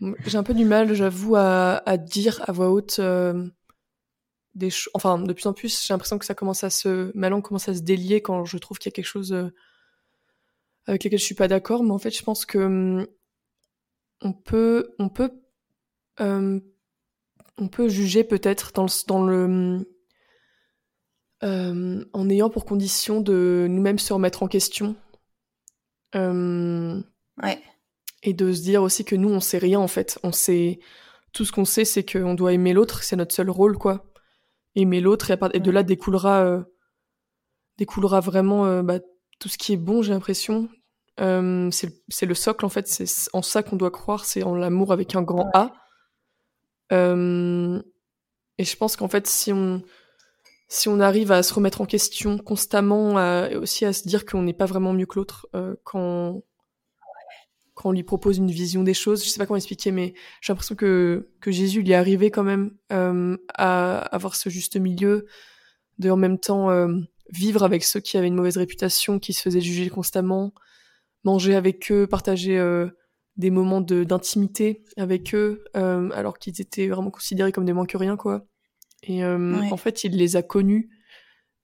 j'ai 0.26 0.38
un 0.38 0.44
peu 0.44 0.54
du 0.54 0.64
mal, 0.64 0.94
j'avoue, 0.94 1.34
à, 1.34 1.82
à, 1.84 1.96
dire 1.96 2.42
à 2.46 2.52
voix 2.52 2.70
haute. 2.70 2.98
Euh, 3.00 3.48
des 4.54 4.70
enfin, 4.94 5.18
de 5.18 5.32
plus 5.32 5.46
en 5.46 5.52
plus, 5.52 5.84
j'ai 5.84 5.92
l'impression 5.92 6.18
que 6.18 6.24
ça 6.24 6.34
commence 6.34 6.64
à 6.64 6.70
se, 6.70 7.10
ma 7.14 7.28
langue 7.28 7.42
commence 7.42 7.68
à 7.68 7.74
se 7.74 7.82
délier 7.82 8.22
quand 8.22 8.44
je 8.44 8.56
trouve 8.58 8.78
qu'il 8.78 8.90
y 8.90 8.94
a 8.94 8.96
quelque 8.96 9.04
chose 9.04 9.32
euh, 9.32 9.52
avec 10.86 11.04
lesquels 11.04 11.18
je 11.18 11.24
suis 11.24 11.34
pas 11.34 11.48
d'accord, 11.48 11.82
mais 11.82 11.90
en 11.90 11.98
fait, 11.98 12.10
je 12.10 12.22
pense 12.22 12.46
que 12.46 12.58
hum, 12.58 13.06
on 14.20 14.32
peut, 14.32 14.94
on 14.98 15.08
peut, 15.08 15.30
euh, 16.20 16.60
on 17.58 17.68
peut 17.68 17.88
juger 17.88 18.24
peut-être 18.24 18.72
dans 18.72 18.84
le, 18.84 19.06
dans 19.06 19.24
le 19.24 19.86
euh, 21.42 22.04
en 22.12 22.30
ayant 22.30 22.48
pour 22.48 22.64
condition 22.64 23.20
de 23.20 23.66
nous-mêmes 23.68 23.98
se 23.98 24.12
remettre 24.12 24.42
en 24.42 24.48
question. 24.48 24.96
Euh, 26.14 27.02
ouais. 27.42 27.60
Et 28.22 28.32
de 28.32 28.52
se 28.52 28.62
dire 28.62 28.82
aussi 28.82 29.04
que 29.04 29.16
nous, 29.16 29.28
on 29.28 29.40
sait 29.40 29.58
rien 29.58 29.80
en 29.80 29.88
fait. 29.88 30.18
On 30.22 30.32
sait 30.32 30.80
tout 31.32 31.44
ce 31.44 31.52
qu'on 31.52 31.66
sait, 31.66 31.84
c'est 31.84 32.10
qu'on 32.10 32.34
doit 32.34 32.54
aimer 32.54 32.72
l'autre, 32.72 33.02
c'est 33.02 33.16
notre 33.16 33.34
seul 33.34 33.50
rôle, 33.50 33.76
quoi. 33.76 34.06
Aimer 34.74 35.00
l'autre 35.00 35.30
et, 35.30 35.38
et, 35.52 35.60
de 35.60 35.70
là 35.70 35.82
découlera, 35.82 36.44
euh, 36.44 36.62
découlera 37.76 38.20
vraiment 38.20 38.82
bah, 38.82 39.00
tout 39.38 39.48
ce 39.48 39.58
qui 39.58 39.72
est 39.72 39.78
bon, 39.78 40.02
j'ai 40.02 40.12
l'impression. 40.12 40.68
c'est 41.18 42.26
le 42.26 42.34
socle 42.34 42.64
en 42.64 42.68
fait, 42.68 42.88
c'est 42.88 43.06
en 43.32 43.42
ça 43.42 43.62
qu'on 43.62 43.76
doit 43.76 43.90
croire, 43.90 44.24
c'est 44.24 44.42
en 44.42 44.54
l'amour 44.54 44.92
avec 44.92 45.14
un 45.14 45.22
grand 45.22 45.50
A. 45.54 45.72
et 46.90 48.64
je 48.64 48.76
pense 48.76 48.96
qu'en 48.96 49.08
fait, 49.08 49.26
si 49.26 49.52
on, 49.52 49.82
si 50.68 50.88
on 50.88 51.00
arrive 51.00 51.32
à 51.32 51.42
se 51.42 51.54
remettre 51.54 51.80
en 51.80 51.86
question 51.86 52.38
constamment 52.38 53.18
et 53.46 53.56
aussi 53.56 53.84
à 53.84 53.92
se 53.92 54.06
dire 54.08 54.24
qu'on 54.24 54.42
n'est 54.42 54.52
pas 54.52 54.66
vraiment 54.66 54.92
mieux 54.92 55.06
que 55.06 55.16
l'autre 55.16 55.46
euh, 55.54 55.76
quand 55.84 56.42
quand 57.74 57.90
on 57.90 57.92
lui 57.92 58.04
propose 58.04 58.38
une 58.38 58.50
vision 58.50 58.82
des 58.82 58.94
choses, 58.94 59.22
je 59.22 59.28
sais 59.28 59.38
pas 59.38 59.44
comment 59.44 59.58
expliquer, 59.58 59.90
mais 59.90 60.14
j'ai 60.40 60.52
l'impression 60.52 60.74
que 60.74 61.30
que 61.40 61.50
Jésus 61.50 61.82
il 61.82 61.90
est 61.90 61.94
arrivé 61.94 62.30
quand 62.30 62.42
même 62.42 62.70
euh, 62.90 63.36
à 63.54 63.98
avoir 63.98 64.34
ce 64.34 64.48
juste 64.48 64.76
milieu 64.76 65.26
de 65.98 66.10
en 66.10 66.16
même 66.16 66.38
temps 66.38 66.70
euh, 66.70 66.88
vivre 67.30 67.62
avec 67.62 67.84
ceux 67.84 68.00
qui 68.00 68.16
avaient 68.16 68.28
une 68.28 68.34
mauvaise 68.34 68.56
réputation, 68.56 69.18
qui 69.18 69.32
se 69.32 69.42
faisaient 69.42 69.60
juger 69.60 69.90
constamment, 69.90 70.52
manger 71.24 71.54
avec 71.54 71.90
eux, 71.90 72.06
partager 72.06 72.58
des 73.36 73.50
moments 73.50 73.80
d'intimité 73.80 74.84
avec 74.96 75.34
eux, 75.34 75.64
alors 75.74 76.38
qu'ils 76.38 76.60
étaient 76.60 76.88
vraiment 76.88 77.10
considérés 77.10 77.52
comme 77.52 77.64
des 77.64 77.72
moins 77.72 77.86
que 77.86 77.96
rien 77.96 78.16
quoi. 78.16 78.46
Et 79.02 79.24
euh, 79.24 79.60
en 79.70 79.76
fait, 79.76 80.04
il 80.04 80.16
les 80.16 80.36
a 80.36 80.42
connus. 80.42 80.90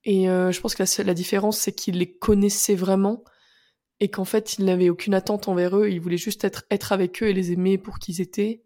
Et 0.04 0.28
euh, 0.28 0.52
je 0.52 0.60
pense 0.60 0.74
que 0.74 0.82
la, 0.82 1.04
la 1.04 1.14
différence, 1.14 1.58
c'est 1.58 1.72
qu'il 1.72 1.98
les 1.98 2.12
connaissait 2.12 2.74
vraiment 2.74 3.24
et 4.00 4.08
qu'en 4.08 4.24
fait, 4.24 4.58
il 4.58 4.64
n'avait 4.64 4.90
aucune 4.90 5.14
attente 5.14 5.48
envers 5.48 5.76
eux. 5.76 5.88
Il 5.88 6.00
voulait 6.00 6.16
juste 6.16 6.44
être, 6.44 6.64
être 6.70 6.92
avec 6.92 7.22
eux 7.22 7.28
et 7.28 7.32
les 7.32 7.52
aimer 7.52 7.78
pour 7.78 7.98
qu'ils 7.98 8.20
étaient 8.20 8.62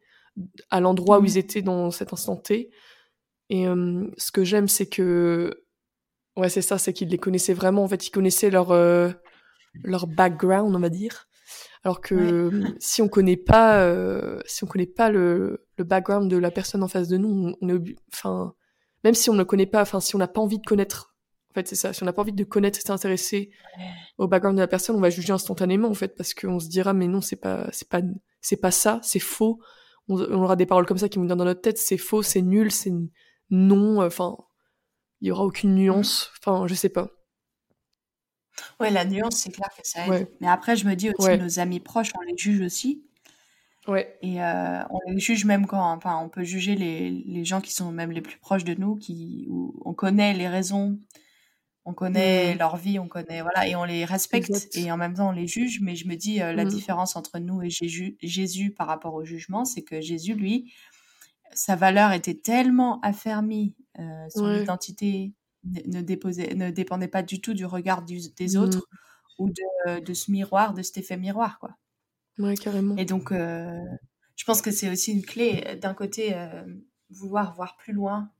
à 0.70 0.80
l'endroit 0.80 1.18
où 1.18 1.22
mmh. 1.22 1.26
ils 1.26 1.38
étaient 1.38 1.62
dans 1.62 1.90
cet 1.90 2.12
instant 2.12 2.36
T. 2.36 2.70
Et 3.48 3.66
euh, 3.66 4.06
ce 4.16 4.32
que 4.32 4.44
j'aime, 4.44 4.68
c'est 4.68 4.88
que, 4.88 5.65
ouais, 6.36 6.48
c'est 6.48 6.62
ça, 6.62 6.78
c'est 6.78 6.92
qu'il 6.92 7.08
les 7.08 7.18
connaissait 7.18 7.54
vraiment. 7.54 7.84
En 7.84 7.88
fait, 7.88 8.06
il 8.06 8.10
connaissait 8.10 8.50
leur, 8.50 8.72
leur 9.84 10.06
background, 10.06 10.74
on 10.74 10.80
va 10.80 10.88
dire. 10.88 11.28
Alors 11.84 12.00
que 12.00 12.50
si 12.80 13.02
on 13.02 13.08
connaît 13.08 13.36
pas, 13.36 13.88
si 14.46 14.64
on 14.64 14.66
connaît 14.66 14.86
pas 14.86 15.10
le, 15.10 15.66
le 15.78 15.84
background 15.84 16.30
de 16.30 16.36
la 16.36 16.50
personne 16.50 16.82
en 16.82 16.88
face 16.88 17.08
de 17.08 17.16
nous, 17.16 17.54
on, 17.60 17.68
est, 17.68 17.96
enfin, 18.12 18.54
même 19.04 19.14
si 19.14 19.30
on 19.30 19.34
ne 19.34 19.38
le 19.38 19.44
connaît 19.44 19.66
pas, 19.66 19.82
enfin, 19.82 20.00
si 20.00 20.14
on 20.14 20.18
n'a 20.18 20.28
pas 20.28 20.40
envie 20.40 20.58
de 20.58 20.66
connaître, 20.66 21.14
en 21.50 21.54
fait, 21.54 21.68
c'est 21.68 21.76
ça, 21.76 21.92
si 21.92 22.02
on 22.02 22.06
n'a 22.06 22.12
pas 22.12 22.22
envie 22.22 22.32
de 22.32 22.44
connaître, 22.44 22.80
s'intéresser 22.80 23.50
au 24.18 24.26
background 24.26 24.56
de 24.56 24.62
la 24.62 24.68
personne, 24.68 24.96
on 24.96 25.00
va 25.00 25.10
juger 25.10 25.32
instantanément, 25.32 25.88
en 25.88 25.94
fait, 25.94 26.16
parce 26.16 26.34
qu'on 26.34 26.58
se 26.58 26.68
dira, 26.68 26.92
mais 26.92 27.08
non, 27.08 27.20
c'est 27.20 27.36
pas, 27.36 27.68
c'est 27.72 27.88
pas, 27.88 28.00
c'est 28.40 28.60
pas 28.60 28.70
ça, 28.70 29.00
c'est 29.02 29.20
faux. 29.20 29.60
On, 30.08 30.18
aura 30.18 30.56
des 30.56 30.66
paroles 30.66 30.86
comme 30.86 30.98
ça 30.98 31.08
qui 31.08 31.18
vont 31.18 31.24
dans 31.24 31.36
notre 31.36 31.60
tête, 31.60 31.78
c'est 31.78 31.98
faux, 31.98 32.22
c'est 32.22 32.42
nul, 32.42 32.70
c'est 32.70 32.92
non, 33.50 34.02
enfin, 34.02 34.36
il 35.20 35.28
y 35.28 35.30
aura 35.30 35.44
aucune 35.44 35.74
nuance, 35.74 36.30
enfin, 36.38 36.66
je 36.66 36.74
sais 36.74 36.88
pas. 36.88 37.10
Ouais, 38.80 38.90
la 38.90 39.04
nuance, 39.04 39.36
c'est 39.36 39.50
clair 39.50 39.68
que 39.76 39.86
ça 39.86 40.06
aide. 40.06 40.28
Mais 40.40 40.48
après, 40.48 40.76
je 40.76 40.86
me 40.86 40.94
dis 40.94 41.10
aussi, 41.10 41.38
nos 41.38 41.58
amis 41.58 41.80
proches, 41.80 42.12
on 42.18 42.22
les 42.22 42.36
juge 42.36 42.60
aussi. 42.60 43.02
Ouais. 43.86 44.18
Et 44.22 44.42
euh, 44.42 44.82
on 44.90 44.98
les 45.06 45.18
juge 45.18 45.44
même 45.44 45.66
quand, 45.66 45.92
enfin, 45.92 46.18
on 46.18 46.28
peut 46.28 46.42
juger 46.42 46.74
les, 46.74 47.10
les, 47.10 47.44
gens 47.44 47.60
qui 47.60 47.72
sont 47.72 47.92
même 47.92 48.10
les 48.10 48.20
plus 48.20 48.38
proches 48.38 48.64
de 48.64 48.74
nous, 48.74 48.96
qui, 48.96 49.46
où 49.48 49.80
on 49.84 49.94
connaît 49.94 50.34
les 50.34 50.48
raisons, 50.48 50.98
on 51.84 51.94
connaît 51.94 52.54
mmh. 52.54 52.58
leur 52.58 52.76
vie, 52.76 52.98
on 52.98 53.06
connaît, 53.06 53.42
voilà, 53.42 53.68
et 53.68 53.76
on 53.76 53.84
les 53.84 54.04
respecte 54.04 54.50
et 54.74 54.90
en 54.90 54.96
même 54.96 55.14
temps 55.14 55.28
on 55.28 55.32
les 55.32 55.46
juge. 55.46 55.80
Mais 55.80 55.94
je 55.94 56.08
me 56.08 56.16
dis, 56.16 56.42
euh, 56.42 56.52
la 56.52 56.64
mmh. 56.64 56.68
différence 56.68 57.14
entre 57.14 57.38
nous 57.38 57.62
et 57.62 57.70
Jésus, 57.70 58.16
Jésus 58.22 58.72
par 58.72 58.88
rapport 58.88 59.14
au 59.14 59.24
jugement, 59.24 59.64
c'est 59.64 59.82
que 59.82 60.00
Jésus, 60.00 60.34
lui, 60.34 60.72
sa 61.52 61.76
valeur 61.76 62.10
était 62.10 62.34
tellement 62.34 63.00
affermie, 63.02 63.76
euh, 63.98 64.28
son 64.30 64.54
identité 64.54 65.32
ne, 65.64 66.00
déposait, 66.00 66.54
ne 66.54 66.70
dépendait 66.70 67.08
pas 67.08 67.22
du 67.22 67.40
tout 67.40 67.54
du 67.54 67.64
regard 67.64 68.02
des 68.02 68.30
mmh. 68.38 68.56
autres 68.56 68.86
ou 69.38 69.50
de, 69.50 70.00
de, 70.00 70.14
ce 70.14 70.30
miroir, 70.30 70.74
de 70.74 70.82
cet 70.82 70.98
effet 70.98 71.16
miroir, 71.16 71.58
quoi. 71.58 71.76
Ouais, 72.38 72.56
carrément. 72.56 72.96
Et 72.96 73.04
donc, 73.04 73.32
euh, 73.32 73.80
je 74.36 74.44
pense 74.44 74.62
que 74.62 74.70
c'est 74.70 74.90
aussi 74.90 75.12
une 75.12 75.24
clé, 75.24 75.64
euh, 75.66 75.76
d'un 75.76 75.94
côté, 75.94 76.34
euh, 76.34 76.64
vouloir 77.10 77.54
voir 77.54 77.76
plus 77.76 77.92
loin 77.92 78.30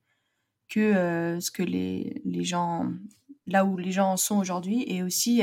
que 0.68 1.38
ce 1.40 1.50
que 1.52 1.62
les, 1.62 2.20
les 2.24 2.42
gens, 2.42 2.90
là 3.46 3.64
où 3.64 3.76
les 3.76 3.92
gens 3.92 4.12
en 4.12 4.16
sont 4.16 4.36
aujourd'hui, 4.38 4.84
et 4.88 5.04
aussi, 5.04 5.42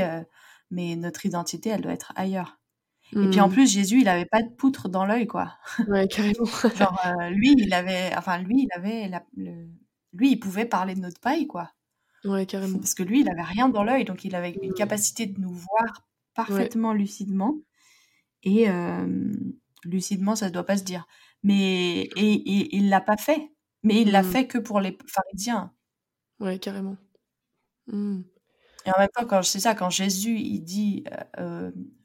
mais 0.70 0.98
notre 0.98 1.26
identité, 1.26 1.70
elle 1.70 1.80
doit 1.80 1.94
être 1.94 2.12
ailleurs. 2.18 2.60
Et 3.14 3.30
puis 3.30 3.40
en 3.40 3.48
mmh. 3.48 3.54
plus, 3.54 3.72
Jésus, 3.72 4.02
il 4.02 4.10
avait 4.10 4.26
pas 4.26 4.42
de 4.42 4.50
poutre 4.50 4.90
dans 4.90 5.06
l'œil, 5.06 5.26
quoi. 5.26 5.54
Ouais, 5.88 6.10
carrément. 6.10 6.44
Genre, 6.76 7.02
lui, 7.32 7.56
il 7.58 7.74
avait, 7.74 8.12
enfin, 8.18 8.40
lui, 8.40 8.68
il 8.68 8.78
avait, 8.78 9.10
lui, 10.14 10.32
il 10.32 10.40
pouvait 10.40 10.66
parler 10.66 10.96
de 10.96 11.00
notre 11.00 11.20
paille, 11.20 11.48
quoi. 11.48 11.72
Ouais, 12.24 12.46
carrément. 12.46 12.80
Parce 12.80 12.94
que 12.94 13.04
lui, 13.04 13.22
il 13.22 13.30
avait 13.30 13.42
rien 13.42 13.68
dans 13.68 13.84
l'œil, 13.84 14.06
donc 14.06 14.24
il 14.24 14.36
avait 14.36 14.52
une 14.62 14.74
capacité 14.74 15.26
de 15.26 15.40
nous 15.42 15.54
voir 15.54 16.08
parfaitement 16.34 16.94
lucidement. 16.94 17.58
Et 18.44 18.68
lucidement, 19.84 20.36
ça 20.36 20.48
ne 20.48 20.54
doit 20.54 20.66
pas 20.66 20.78
se 20.78 20.84
dire. 20.84 21.08
Mais 21.44 22.04
et, 22.16 22.76
il 22.76 22.90
l'a 22.90 23.02
pas 23.02 23.18
fait. 23.18 23.52
Mais 23.84 24.02
il 24.02 24.12
l'a 24.12 24.24
mmh. 24.24 24.32
fait 24.32 24.48
que 24.48 24.58
pour 24.58 24.80
les 24.80 24.98
pharisiens. 25.08 25.74
Ouais, 26.40 26.58
carrément. 26.60 26.96
Mmh. 27.88 28.22
Et 28.86 28.90
en 28.90 29.00
même 29.00 29.10
temps, 29.14 29.26
quand 29.26 29.44
c'est 29.44 29.60
ça, 29.60 29.76
quand 29.76 29.90
Jésus 29.90 30.38
il 30.38 30.62
dit 30.62 31.04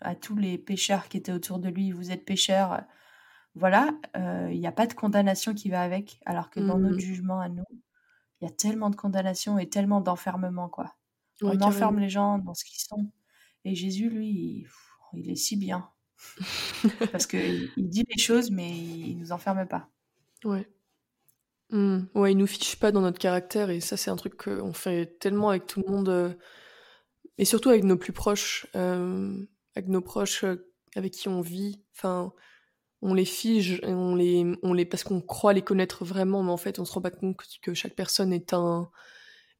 à 0.00 0.14
tous 0.16 0.36
les 0.36 0.58
pécheurs 0.58 1.08
qui 1.08 1.16
étaient 1.16 1.32
autour 1.32 1.60
de 1.60 1.68
lui, 1.68 1.92
vous 1.92 2.10
êtes 2.10 2.24
pécheurs, 2.24 2.82
voilà, 3.54 3.92
il 4.16 4.58
n'y 4.58 4.66
a 4.66 4.72
pas 4.72 4.88
de 4.88 4.94
condamnation 4.94 5.54
qui 5.54 5.68
va 5.70 5.82
avec. 5.82 6.20
Alors 6.26 6.50
que 6.50 6.58
dans 6.58 6.78
notre 6.78 6.96
mmh. 6.96 7.00
jugement 7.00 7.40
à 7.40 7.48
nous, 7.48 7.64
il 8.40 8.44
y 8.44 8.48
a 8.48 8.50
tellement 8.50 8.90
de 8.90 8.96
condamnation 8.96 9.58
et 9.58 9.68
tellement 9.68 10.00
d'enfermement, 10.00 10.68
quoi. 10.68 10.94
On 11.42 11.60
enferme 11.60 11.98
les 12.00 12.08
gens 12.08 12.38
dans 12.38 12.54
ce 12.54 12.64
qu'ils 12.64 12.80
sont. 12.80 13.10
Et 13.64 13.74
Jésus, 13.74 14.10
lui, 14.10 14.66
il 15.12 15.30
est 15.30 15.36
si 15.36 15.56
bien. 15.56 15.88
Parce 17.12 17.26
qu'il 17.26 17.70
il 17.76 17.88
dit 17.88 18.04
les 18.08 18.20
choses, 18.20 18.50
mais 18.50 18.76
il 18.76 19.18
nous 19.18 19.32
enferme 19.32 19.66
pas. 19.66 19.88
Ouais. 20.44 20.68
Mmh. 21.70 21.98
Ouais, 22.14 22.32
il 22.32 22.36
nous 22.36 22.46
fiche 22.46 22.76
pas 22.76 22.92
dans 22.92 23.02
notre 23.02 23.18
caractère, 23.18 23.70
et 23.70 23.80
ça, 23.80 23.96
c'est 23.96 24.10
un 24.10 24.16
truc 24.16 24.36
qu'on 24.42 24.72
fait 24.72 25.18
tellement 25.18 25.50
avec 25.50 25.66
tout 25.66 25.82
le 25.86 25.92
monde, 25.92 26.08
euh, 26.08 26.32
et 27.36 27.44
surtout 27.44 27.68
avec 27.68 27.84
nos 27.84 27.96
plus 27.96 28.12
proches, 28.12 28.66
euh, 28.74 29.46
avec 29.74 29.88
nos 29.88 30.00
proches 30.00 30.44
euh, 30.44 30.68
avec 30.96 31.12
qui 31.12 31.28
on 31.28 31.40
vit. 31.40 31.82
Enfin, 31.94 32.32
on 33.02 33.14
les 33.14 33.24
fige, 33.24 33.80
on 33.84 34.14
les, 34.14 34.44
on 34.62 34.72
les, 34.72 34.84
parce 34.84 35.04
qu'on 35.04 35.20
croit 35.20 35.52
les 35.52 35.62
connaître 35.62 36.04
vraiment, 36.04 36.42
mais 36.42 36.50
en 36.50 36.56
fait, 36.56 36.78
on 36.78 36.84
se 36.84 36.92
rend 36.92 37.00
pas 37.00 37.10
compte 37.10 37.36
que 37.62 37.74
chaque 37.74 37.94
personne 37.94 38.32
est 38.32 38.52
un, 38.52 38.90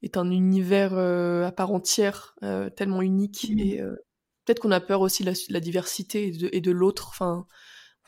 est 0.03 0.17
un 0.17 0.31
univers 0.31 0.99
à 0.99 1.53
part 1.53 1.73
entière, 1.73 2.35
tellement 2.77 3.03
unique, 3.03 3.49
mmh. 3.49 3.59
et 3.61 3.83
peut-être 4.49 4.61
qu'on 4.61 4.71
a 4.71 4.81
peur 4.81 5.03
aussi 5.03 5.25
de 5.25 5.33
la, 5.51 5.61
diversité 5.61 6.33
et 6.53 6.61
de, 6.63 6.71
l'autre. 6.71 7.09
Enfin, 7.11 7.47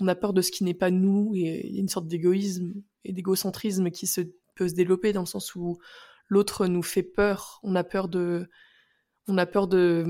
on 0.01 0.09
a 0.09 0.15
peur 0.15 0.33
de 0.33 0.41
ce 0.41 0.51
qui 0.51 0.65
n'est 0.65 0.73
pas 0.73 0.91
nous 0.91 1.33
et 1.35 1.67
il 1.67 1.75
y 1.75 1.79
a 1.79 1.81
une 1.83 1.89
sorte 1.89 2.09
d'égoïsme 2.09 2.73
et 3.05 3.13
d'égocentrisme 3.13 3.91
qui 3.91 4.07
se 4.07 4.23
peut 4.57 4.67
se 4.67 4.75
développer 4.75 5.13
dans 5.13 5.21
le 5.21 5.27
sens 5.27 5.55
où 5.55 5.79
l'autre 6.29 6.67
nous 6.67 6.83
fait 6.83 7.03
peur. 7.03 7.61
On 7.63 7.77
a 7.77 7.85
peur 7.85 8.09
de, 8.09 8.49
on 9.29 9.37
a 9.37 9.45
peur 9.45 9.69
de 9.69 10.05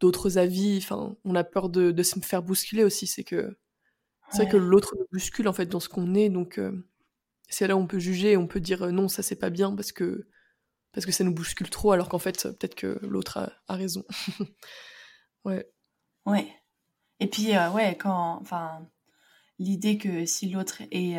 d'autres 0.00 0.38
avis. 0.38 0.78
Enfin, 0.78 1.14
on 1.24 1.34
a 1.34 1.44
peur 1.44 1.68
de, 1.68 2.02
se 2.02 2.18
faire 2.20 2.42
bousculer 2.42 2.82
aussi. 2.82 3.06
C'est 3.06 3.24
que 3.24 3.54
c'est 4.30 4.42
vrai 4.42 4.48
que 4.50 4.56
l'autre 4.56 4.94
nous 4.98 5.06
bouscule 5.12 5.48
en 5.48 5.52
fait 5.52 5.66
dans 5.66 5.80
ce 5.80 5.88
qu'on 5.88 6.14
est. 6.14 6.28
Donc 6.28 6.58
euh, 6.58 6.72
c'est 7.48 7.66
là 7.66 7.76
où 7.76 7.80
on 7.80 7.86
peut 7.86 7.98
juger, 7.98 8.36
on 8.36 8.46
peut 8.46 8.60
dire 8.60 8.82
euh, 8.82 8.90
non, 8.90 9.08
ça 9.08 9.22
c'est 9.22 9.36
pas 9.36 9.50
bien 9.50 9.74
parce 9.74 9.92
que 9.92 10.28
parce 10.92 11.06
que 11.06 11.12
ça 11.12 11.24
nous 11.24 11.34
bouscule 11.34 11.70
trop, 11.70 11.92
alors 11.92 12.08
qu'en 12.08 12.18
fait 12.18 12.42
peut-être 12.42 12.74
que 12.74 12.98
l'autre 13.02 13.38
a, 13.38 13.52
a 13.68 13.76
raison. 13.76 14.04
Ouais. 15.46 15.66
Ouais. 16.26 16.46
Et 17.18 17.26
puis, 17.26 17.56
euh, 17.56 17.70
ouais, 17.70 17.96
quand, 17.96 18.38
enfin, 18.42 18.86
l'idée 19.58 19.96
que 19.96 20.26
si 20.26 20.50
l'autre 20.50 20.82
est, 20.90 21.16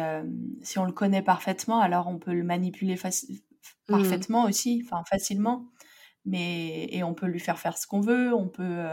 si 0.62 0.78
on 0.78 0.86
le 0.86 0.92
connaît 0.92 1.24
parfaitement, 1.24 1.80
alors 1.80 2.08
on 2.08 2.20
peut 2.20 2.36
le 2.36 2.44
manipuler 2.44 2.94
mmh. 2.94 3.40
parfaitement 3.88 4.46
aussi, 4.46 4.84
enfin, 4.86 5.04
facilement. 5.10 5.66
Mais, 6.24 6.88
et 6.92 7.04
on 7.04 7.16
peut 7.16 7.26
lui 7.26 7.40
faire 7.40 7.58
faire 7.58 7.80
ce 7.80 7.88
qu'on 7.88 8.02
veut, 8.02 8.32
on 8.32 8.48
peut, 8.48 8.86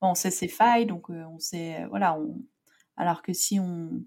on 0.00 0.14
sait 0.14 0.30
ses 0.30 0.46
failles, 0.46 0.86
donc 0.86 1.10
on 1.10 1.40
sait, 1.40 1.84
voilà, 1.86 2.16
on, 2.16 2.40
alors 2.96 3.22
que 3.22 3.32
si 3.32 3.60
on, 3.60 4.04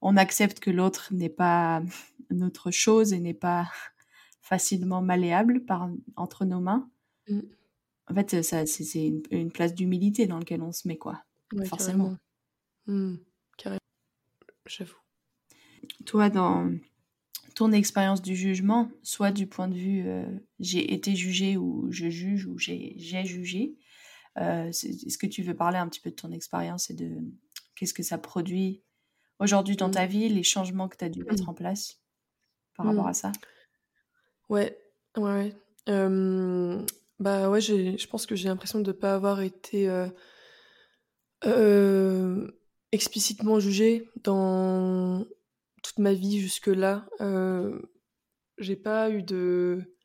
on 0.00 0.16
accepte 0.16 0.60
que 0.60 0.70
l'autre 0.70 1.08
n'est 1.12 1.28
pas 1.28 1.82
notre 2.30 2.70
chose 2.70 3.12
et 3.12 3.20
n'est 3.20 3.34
pas 3.34 3.70
facilement 4.40 5.02
malléable 5.02 5.64
par, 5.64 5.88
entre 6.16 6.44
nos 6.44 6.60
mains, 6.60 6.90
mmh 7.28 7.40
en 8.08 8.14
fait, 8.14 8.42
ça, 8.42 8.66
c'est 8.66 9.22
une, 9.30 9.50
place 9.50 9.74
d'humilité 9.74 10.26
dans 10.26 10.38
laquelle 10.38 10.62
on 10.62 10.72
se 10.72 10.86
met, 10.88 10.98
quoi. 10.98 11.24
Forcément. 11.64 12.16
Mmh, 12.86 13.16
carrément. 13.56 13.78
J'avoue. 14.66 14.96
Toi, 16.04 16.30
dans 16.30 16.70
ton 17.54 17.72
expérience 17.72 18.22
du 18.22 18.34
jugement, 18.34 18.90
soit 19.02 19.30
du 19.30 19.46
point 19.46 19.68
de 19.68 19.74
vue 19.74 20.06
euh, 20.06 20.26
j'ai 20.58 20.94
été 20.94 21.14
jugé 21.14 21.56
ou 21.56 21.88
je 21.90 22.08
juge 22.08 22.46
ou 22.46 22.58
j'ai 22.58 22.96
jugé, 23.24 23.76
euh, 24.38 24.68
est-ce 24.68 25.18
que 25.18 25.26
tu 25.26 25.42
veux 25.42 25.54
parler 25.54 25.76
un 25.78 25.88
petit 25.88 26.00
peu 26.00 26.10
de 26.10 26.16
ton 26.16 26.32
expérience 26.32 26.88
et 26.90 26.94
de 26.94 27.10
qu'est-ce 27.74 27.94
que 27.94 28.02
ça 28.02 28.18
produit 28.18 28.82
aujourd'hui 29.38 29.76
dans 29.76 29.90
ta 29.90 30.06
mmh. 30.06 30.10
vie, 30.10 30.28
les 30.28 30.42
changements 30.42 30.88
que 30.88 30.96
tu 30.96 31.04
as 31.04 31.08
dû 31.08 31.24
mettre 31.24 31.44
mmh. 31.44 31.48
en 31.48 31.54
place 31.54 32.00
par 32.76 32.86
rapport 32.86 33.06
à 33.06 33.14
ça? 33.14 33.32
Ouais, 34.48 34.78
ouais, 35.16 35.54
ouais. 35.86 36.84
bah 37.18 37.50
ouais, 37.50 37.60
je 37.60 38.06
pense 38.06 38.26
que 38.26 38.34
j'ai 38.34 38.48
l'impression 38.48 38.80
de 38.80 38.92
ne 38.92 38.96
pas 38.96 39.14
avoir 39.14 39.40
été 39.40 39.88
euh, 41.44 42.46
explicitement 42.92 43.58
jugée 43.58 44.08
dans 44.22 45.24
toute 45.82 45.98
ma 45.98 46.12
vie 46.12 46.40
jusque-là. 46.40 47.06
Euh, 47.20 47.80
j'ai 48.58 48.76
pas 48.76 49.10
eu 49.10 49.22
de, 49.22 49.96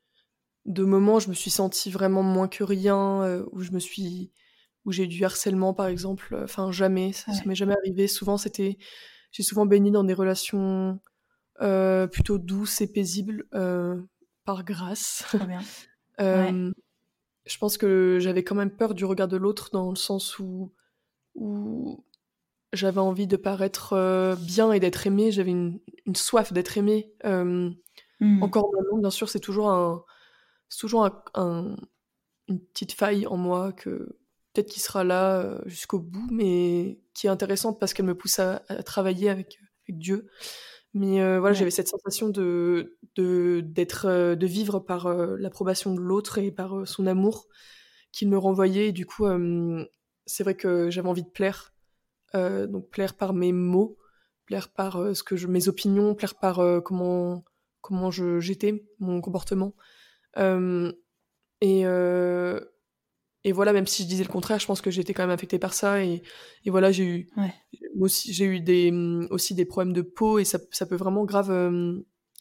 de 0.65 0.83
moment 0.83 1.15
où 1.15 1.19
je 1.19 1.29
me 1.29 1.33
suis 1.33 1.51
sentie 1.51 1.91
vraiment 1.91 2.24
moins 2.24 2.47
que 2.47 2.63
rien, 2.63 3.24
euh, 3.24 3.45
où 3.51 3.62
je 3.62 3.71
me 3.71 3.79
suis 3.79 4.31
où 4.88 4.91
j'ai 4.91 5.03
eu 5.03 5.08
du 5.08 5.24
harcèlement 5.24 5.75
par 5.75 5.86
exemple. 5.86 6.36
Enfin 6.44 6.72
jamais, 6.72 7.13
ça, 7.13 7.32
m'est 7.46 7.53
jamais 7.53 7.75
arrivé. 7.75 8.08
Souvent 8.08 8.38
c'était, 8.38 8.79
j'ai 9.32 9.44
souvent 9.44 9.67
baigné 9.67 9.91
dans 9.91 10.03
des 10.03 10.15
relations 10.15 11.00
euh, 11.62 12.08
plutôt 12.08 12.39
douces 12.39 12.82
et 12.82 12.91
paisibles 12.91 13.46
par 14.46 14.63
grâce. 14.63 15.24
bien. 15.46 15.62
Je 17.48 17.58
pense 17.60 17.77
que 17.77 18.17
j'avais 18.20 18.44
quand 18.44 18.56
même 18.56 18.75
peur 18.75 18.94
du 18.94 19.06
regard 19.06 19.29
de 19.29 19.38
l'autre 19.38 19.70
dans 19.72 19.89
le 19.89 19.96
sens 19.96 20.38
où 20.38 20.74
où 21.36 22.03
j'avais 22.74 23.00
envie 23.00 23.27
de 23.27 23.38
paraître 23.38 23.94
euh, 23.94 24.36
bien 24.36 24.72
et 24.72 24.79
d'être 24.79 25.08
aimée. 25.08 25.32
J'avais 25.32 25.51
une, 25.51 25.79
soif 26.15 26.51
d'être 26.51 26.77
aimée. 26.77 27.13
Euh, 27.25 27.70
mmh. 28.20 28.44
Encore 28.44 28.72
maintenant, 28.74 28.98
bien 28.98 29.10
sûr, 29.10 29.29
c'est 29.29 29.39
toujours 29.39 29.70
un, 29.70 30.03
toujours 30.77 31.06
un, 31.36 31.75
une 32.48 32.60
petite 32.60 32.94
faille 32.94 33.27
en 33.27 33.38
moi 33.38 33.72
que 33.72 34.17
peut-être 34.57 34.69
qui 34.69 34.79
sera 34.79 35.03
là 35.03 35.39
euh, 35.39 35.59
jusqu'au 35.65 35.99
bout, 35.99 36.27
mais 36.31 36.99
qui 37.13 37.27
est 37.27 37.29
intéressante 37.29 37.79
parce 37.79 37.93
qu'elle 37.93 38.05
me 38.05 38.15
pousse 38.15 38.39
à, 38.39 38.59
travailler 38.83 39.29
avec, 39.29 39.59
avec, 39.87 39.99
Dieu. 39.99 40.27
Mais 40.93 41.19
voilà, 41.37 41.53
j'avais 41.53 41.71
cette 41.71 41.89
sensation 41.89 42.29
de 42.29 42.97
d'être, 43.15 44.35
de, 44.35 44.47
vivre 44.47 44.79
par 44.79 45.13
l'approbation 45.13 45.93
de 45.93 45.99
l'autre 45.99 46.39
et 46.39 46.51
par 46.51 46.87
son 46.87 47.05
amour 47.05 47.47
qu'il 48.11 48.29
me 48.29 48.37
renvoyait. 48.37 48.87
Et 48.87 48.91
du 48.91 49.05
coup, 49.05 49.25
c'est 50.25 50.43
vrai 50.43 50.55
que 50.55 50.89
j'avais 50.89 51.09
envie 51.09 51.23
de 51.23 51.29
plaire 51.29 51.73
euh, 52.35 52.67
donc 52.67 52.89
plaire 52.89 53.15
par 53.15 53.33
mes 53.33 53.53
mots, 53.53 53.97
plaire 54.45 54.69
par 54.69 54.97
euh, 54.97 55.13
ce 55.13 55.23
que 55.23 55.35
je, 55.35 55.47
mes 55.47 55.67
opinions, 55.69 56.13
plaire 56.15 56.35
par 56.35 56.59
euh, 56.59 56.81
comment 56.81 57.43
comment 57.81 58.11
j'étais, 58.11 58.83
mon 58.99 59.21
comportement. 59.21 59.73
et 61.61 61.83
et 63.44 63.51
voilà, 63.51 63.74
même 63.74 63.88
si 63.88 64.03
je 64.03 64.08
disais 64.08 64.24
le 64.24 64.29
contraire, 64.29 64.60
je 64.60 64.65
pense 64.65 64.82
que 64.82 64.91
j'étais 64.91 65.13
quand 65.13 65.24
même 65.24 65.34
affectée 65.34 65.60
par 65.60 65.74
ça. 65.74 66.03
Et, 66.03 66.22
et 66.65 66.70
voilà, 66.70 66.91
j'ai 66.91 67.03
eu, 67.06 67.29
aussi, 68.00 68.34
j'ai 68.34 68.46
eu 68.46 68.60
des, 68.60 68.91
aussi 69.29 69.53
des 69.53 69.65
problèmes 69.65 69.94
de 69.94 70.01
peau 70.01 70.39
et 70.39 70.44
ça, 70.44 70.60
ça 70.72 70.86
peut 70.86 70.96
vraiment 70.96 71.24
grave 71.24 71.51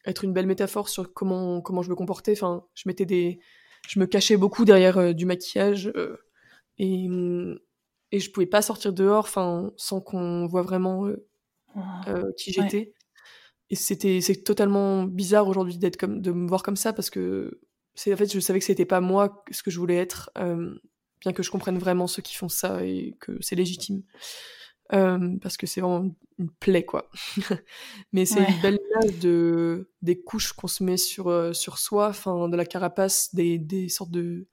être 0.04 0.24
une 0.24 0.32
belle 0.32 0.46
métaphore 0.46 0.88
sur 0.88 1.12
comment, 1.12 1.60
comment 1.60 1.82
je 1.82 1.90
me 1.90 1.94
comportais. 1.94 2.32
Enfin, 2.32 2.64
je 2.74 2.84
mettais 2.86 3.04
des, 3.04 3.38
je 3.86 4.00
me 4.00 4.06
cachais 4.06 4.36
beaucoup 4.36 4.64
derrière 4.64 5.14
du 5.14 5.26
maquillage 5.26 5.92
et, 6.78 7.08
et 8.12 8.20
je 8.20 8.30
pouvais 8.30 8.46
pas 8.46 8.62
sortir 8.62 8.92
dehors 8.92 9.24
enfin 9.24 9.72
sans 9.76 10.00
qu'on 10.00 10.46
voit 10.46 10.62
vraiment 10.62 11.06
euh, 11.06 11.26
euh, 12.08 12.32
qui 12.36 12.52
j'étais 12.52 12.94
et 13.70 13.74
c'était 13.74 14.20
c'est 14.20 14.42
totalement 14.42 15.04
bizarre 15.04 15.48
aujourd'hui 15.48 15.78
d'être 15.78 15.96
comme 15.96 16.20
de 16.20 16.32
me 16.32 16.48
voir 16.48 16.62
comme 16.62 16.76
ça 16.76 16.92
parce 16.92 17.10
que 17.10 17.60
c'est 17.96 18.12
en 18.14 18.16
fait 18.16 18.32
je 18.32 18.38
savais 18.38 18.60
que 18.60 18.64
c'était 18.64 18.84
pas 18.84 19.00
moi 19.00 19.44
ce 19.50 19.64
que 19.64 19.72
je 19.72 19.78
voulais 19.80 19.96
être 19.96 20.30
euh, 20.38 20.78
bien 21.20 21.32
que 21.32 21.42
je 21.42 21.50
comprenne 21.50 21.78
vraiment 21.78 22.06
ceux 22.06 22.22
qui 22.22 22.36
font 22.36 22.48
ça 22.48 22.84
et 22.84 23.16
que 23.20 23.36
c'est 23.40 23.56
légitime. 23.56 24.02
Parce 24.88 25.56
que 25.56 25.66
c'est 25.66 25.80
vraiment 25.80 26.14
une 26.38 26.50
plaie 26.60 26.84
quoi. 26.84 27.10
Mais 28.12 28.24
c'est 28.24 28.38
une 28.38 28.60
belle 28.62 28.78
image 28.90 29.18
de 29.18 29.90
des 30.00 30.22
couches 30.22 30.52
qu'on 30.52 30.68
se 30.68 30.84
met 30.84 30.96
sur 30.96 31.56
sur 31.56 31.78
soi 31.78 32.08
enfin 32.08 32.48
de 32.48 32.56
la 32.56 32.64
carapace 32.64 33.34
des, 33.34 33.58
des 33.58 33.88
sortes 33.88 34.12
de 34.12 34.46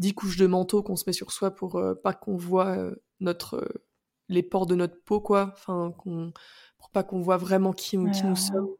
dix 0.00 0.14
couches 0.14 0.38
de 0.38 0.46
manteau 0.46 0.82
qu'on 0.82 0.96
se 0.96 1.04
met 1.06 1.12
sur 1.12 1.30
soi 1.30 1.52
pour 1.52 1.76
euh, 1.76 1.94
pas 1.94 2.14
qu'on 2.14 2.36
voit 2.36 2.76
euh, 2.76 2.94
notre 3.20 3.56
euh, 3.56 3.84
les 4.28 4.42
pores 4.42 4.66
de 4.66 4.74
notre 4.74 5.00
peau 5.04 5.20
quoi. 5.20 5.50
Enfin 5.52 5.94
qu'on 5.96 6.32
pour 6.78 6.90
pas 6.90 7.04
qu'on 7.04 7.20
voit 7.20 7.36
vraiment 7.36 7.72
qui, 7.72 7.98
qui 8.10 8.24
nous 8.24 8.36
sommes. 8.36 8.70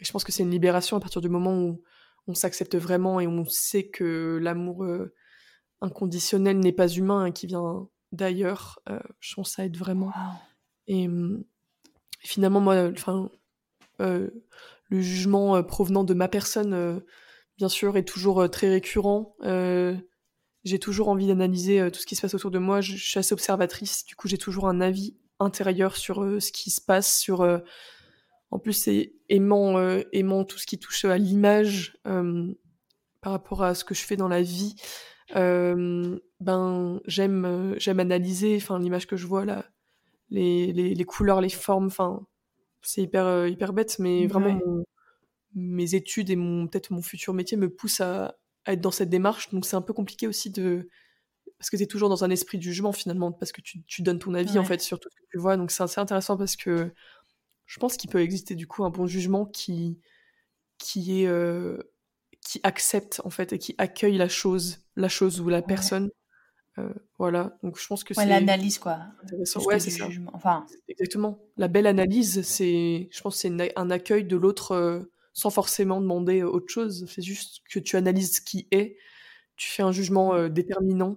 Je 0.00 0.12
pense 0.12 0.24
que 0.24 0.32
c'est 0.32 0.42
une 0.42 0.50
libération 0.50 0.96
à 0.96 1.00
partir 1.00 1.20
du 1.20 1.28
moment 1.28 1.56
où 1.56 1.80
on 2.26 2.34
s'accepte 2.34 2.76
vraiment 2.76 3.20
et 3.20 3.26
on 3.26 3.44
sait 3.44 3.86
que 3.86 4.38
l'amour 4.40 4.86
inconditionnel 5.80 6.58
n'est 6.58 6.72
pas 6.72 6.88
humain 6.88 7.26
et 7.26 7.32
qui 7.32 7.46
vient 7.46 7.88
d'ailleurs 8.12 8.80
je 9.20 9.34
pense 9.34 9.52
ça 9.52 9.64
aide 9.64 9.76
vraiment. 9.76 10.12
Et, 10.86 11.08
finalement 12.20 12.60
moi 12.60 12.90
enfin 12.90 13.30
le 13.98 14.30
jugement 14.90 15.62
provenant 15.62 16.04
de 16.04 16.14
ma 16.14 16.28
personne 16.28 17.02
bien 17.58 17.68
sûr 17.68 17.96
est 17.96 18.04
toujours 18.08 18.48
très 18.50 18.68
récurrent. 18.70 19.36
J'ai 20.64 20.78
toujours 20.78 21.08
envie 21.08 21.26
d'analyser 21.26 21.80
euh, 21.80 21.90
tout 21.90 22.00
ce 22.00 22.06
qui 22.06 22.16
se 22.16 22.22
passe 22.22 22.34
autour 22.34 22.50
de 22.50 22.58
moi. 22.58 22.80
Je, 22.80 22.96
suis 22.96 23.18
assez 23.18 23.34
observatrice, 23.34 24.04
du 24.04 24.16
coup 24.16 24.28
j'ai 24.28 24.38
toujours 24.38 24.66
un 24.66 24.80
avis 24.80 25.16
intérieur 25.38 25.96
sur 25.96 26.22
euh, 26.22 26.40
ce 26.40 26.52
qui 26.52 26.70
se 26.70 26.80
passe, 26.80 27.18
sur 27.18 27.42
euh, 27.42 27.58
en 28.50 28.58
plus 28.58 28.72
c'est 28.72 29.13
aimant, 29.28 29.78
aimant 30.12 30.44
tout 30.44 30.58
ce 30.58 30.66
qui 30.66 30.78
touche 30.78 31.04
à 31.04 31.18
l'image 31.18 31.98
par 32.04 33.32
rapport 33.32 33.62
à 33.62 33.74
ce 33.74 33.84
que 33.84 33.94
je 33.94 34.02
fais 34.02 34.16
dans 34.16 34.28
la 34.28 34.42
vie. 34.42 34.76
ben 35.34 37.00
j'aime 37.06 37.74
j'aime 37.78 38.00
analyser, 38.00 38.56
enfin 38.56 38.78
l'image 38.78 39.06
que 39.06 39.16
je 39.16 39.26
vois 39.26 39.44
là, 39.44 39.64
les, 40.30 40.72
les, 40.72 40.94
les 40.94 41.04
couleurs, 41.04 41.40
les 41.40 41.48
formes, 41.48 41.86
enfin 41.86 42.26
c'est 42.82 43.02
hyper 43.02 43.46
hyper 43.46 43.72
bête, 43.72 43.98
mais 43.98 44.26
vraiment 44.26 44.60
mes 45.54 45.94
études 45.94 46.30
et 46.30 46.36
mon 46.36 46.66
peut-être 46.66 46.90
mon 46.90 47.02
futur 47.02 47.32
métier 47.32 47.56
me 47.56 47.70
poussent 47.70 48.00
à, 48.00 48.36
à 48.64 48.72
être 48.72 48.80
dans 48.80 48.90
cette 48.90 49.10
démarche. 49.10 49.50
Donc 49.50 49.64
c'est 49.64 49.76
un 49.76 49.82
peu 49.82 49.92
compliqué 49.92 50.26
aussi 50.26 50.50
de 50.50 50.88
parce 51.58 51.70
que 51.70 51.76
tu 51.76 51.84
es 51.84 51.86
toujours 51.86 52.08
dans 52.08 52.24
un 52.24 52.30
esprit 52.30 52.58
de 52.58 52.62
jugement 52.62 52.92
finalement 52.92 53.32
parce 53.32 53.52
que 53.52 53.60
tu, 53.60 53.82
tu 53.84 54.02
donnes 54.02 54.18
ton 54.18 54.34
avis 54.34 54.58
en 54.58 54.64
fait 54.64 54.80
sur 54.80 54.98
tout 54.98 55.08
ce 55.10 55.16
que 55.16 55.26
tu 55.30 55.38
vois. 55.38 55.56
Donc 55.56 55.70
c'est 55.70 55.82
assez 55.82 56.00
intéressant 56.00 56.36
parce 56.36 56.56
que 56.56 56.92
je 57.66 57.78
pense 57.78 57.96
qu'il 57.96 58.10
peut 58.10 58.20
exister 58.20 58.54
du 58.54 58.66
coup 58.66 58.84
un 58.84 58.90
bon 58.90 59.06
jugement 59.06 59.46
qui 59.46 59.98
qui 60.78 61.22
est 61.22 61.26
euh, 61.26 61.78
qui 62.40 62.60
accepte 62.62 63.20
en 63.24 63.30
fait 63.30 63.52
et 63.52 63.58
qui 63.58 63.74
accueille 63.78 64.18
la 64.18 64.28
chose, 64.28 64.80
la 64.96 65.08
chose 65.08 65.40
ou 65.40 65.48
la 65.48 65.62
personne. 65.62 66.10
Euh, 66.76 66.92
voilà, 67.18 67.56
donc 67.62 67.78
je 67.78 67.86
pense 67.86 68.02
que 68.02 68.14
c'est 68.14 68.26
l'analyse 68.26 68.78
quoi. 68.78 68.98
Ouais, 69.64 69.78
c'est 69.78 69.90
ça. 69.90 70.08
Enfin, 70.32 70.66
exactement. 70.88 71.38
La 71.56 71.68
belle 71.68 71.86
analyse, 71.86 72.42
c'est, 72.42 73.08
je 73.12 73.20
pense, 73.22 73.36
c'est 73.36 73.72
un 73.76 73.90
accueil 73.90 74.24
de 74.24 74.36
l'autre 74.36 74.72
euh, 74.72 75.00
sans 75.32 75.50
forcément 75.50 76.00
demander 76.00 76.42
autre 76.42 76.68
chose. 76.68 77.06
C'est 77.08 77.22
juste 77.22 77.62
que 77.70 77.78
tu 77.78 77.96
analyses 77.96 78.36
ce 78.36 78.40
qui 78.40 78.66
est, 78.72 78.96
tu 79.56 79.68
fais 79.68 79.84
un 79.84 79.92
jugement 79.92 80.48
déterminant, 80.48 81.16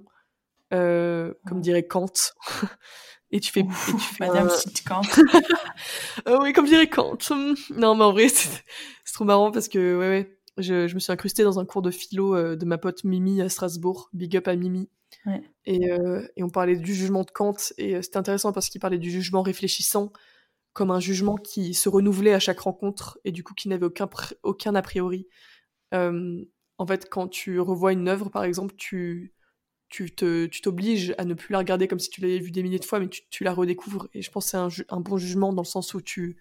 comme 0.70 1.62
dirait 1.62 1.88
Kant. 1.88 2.14
et 3.32 3.40
tu 3.40 3.52
fais, 3.52 3.63
Madame 4.20 4.50
Kant. 4.86 5.02
Ah 6.26 6.40
oui, 6.42 6.54
comme 6.54 6.66
dirait 6.66 6.90
Kant. 6.90 7.18
Non, 7.76 7.96
mais 7.96 8.04
en 8.04 8.12
vrai, 8.12 8.30
c'est 8.30 8.63
trop 9.13 9.26
marrant 9.26 9.52
parce 9.52 9.68
que 9.68 9.98
ouais, 9.98 10.10
ouais, 10.10 10.40
je, 10.58 10.88
je, 10.88 10.96
me 10.96 11.00
suis 11.00 11.12
incrustée 11.12 11.44
dans 11.44 11.60
un 11.60 11.66
cours 11.66 11.82
de 11.82 11.92
philo 11.92 12.36
euh, 12.36 12.56
de 12.56 12.66
ma 12.66 12.78
pote 12.78 13.04
Mimi 13.04 13.42
à 13.42 13.50
Strasbourg. 13.50 14.10
Big 14.13 14.36
up 14.38 14.48
à 14.48 14.56
Mimi. 14.56 14.90
Et, 15.66 15.90
et, 16.38 16.44
on 16.44 16.50
parlait 16.50 16.78
du 16.78 16.94
jugement 16.94 17.24
de 17.24 17.32
Kant 17.32 17.56
et 17.78 18.02
c'était 18.02 18.18
intéressant 18.18 18.54
parce 18.54 18.70
qu'il 18.70 18.80
parlait 18.80 18.98
du 18.98 19.12
jugement 19.12 19.42
réfléchissant 19.42 20.13
comme 20.72 20.92
un 20.92 21.00
jugement 21.00 21.36
qui 21.36 21.74
se 21.74 21.90
renouvelait 21.90 22.34
à 22.34 22.40
chaque 22.40 22.60
rencontre 22.60 23.20
et 23.26 23.32
du 23.32 23.44
coup 23.44 23.54
qui 23.54 23.68
n'avait 23.68 23.88
aucun, 23.88 24.08
aucun 24.44 24.76
a 24.76 24.82
priori. 24.82 25.28
Euh, 25.94 26.46
en 26.78 26.86
fait, 26.86 27.10
quand 27.10 27.28
tu 27.28 27.60
revois 27.60 27.94
une 27.94 28.08
œuvre, 28.08 28.30
par 28.30 28.44
exemple, 28.44 28.76
tu 28.78 29.34
tu 29.89 30.12
t'obliges 30.12 31.15
à 31.17 31.26
ne 31.26 31.34
plus 31.34 31.54
la 31.54 31.60
regarder 31.60 31.88
comme 31.88 32.00
si 32.00 32.10
tu 32.10 32.21
l'avais 32.21 32.39
vue 32.39 32.52
des 32.52 32.63
milliers 32.63 32.80
de 32.80 32.86
fois, 32.86 33.00
mais 33.00 33.08
tu, 33.08 33.21
tu 33.30 33.43
la 33.43 33.54
redécouvres. 33.54 34.08
Et 34.13 34.21
je 34.21 34.32
pense 34.32 34.45
que 34.45 34.52
c'est 34.52 34.58
un, 34.58 34.69
un, 34.89 35.00
bon 35.00 35.17
jugement 35.17 35.54
dans 35.54 35.62
le 35.62 35.67
sens 35.67 35.93
où 35.93 36.02
tu... 36.02 36.38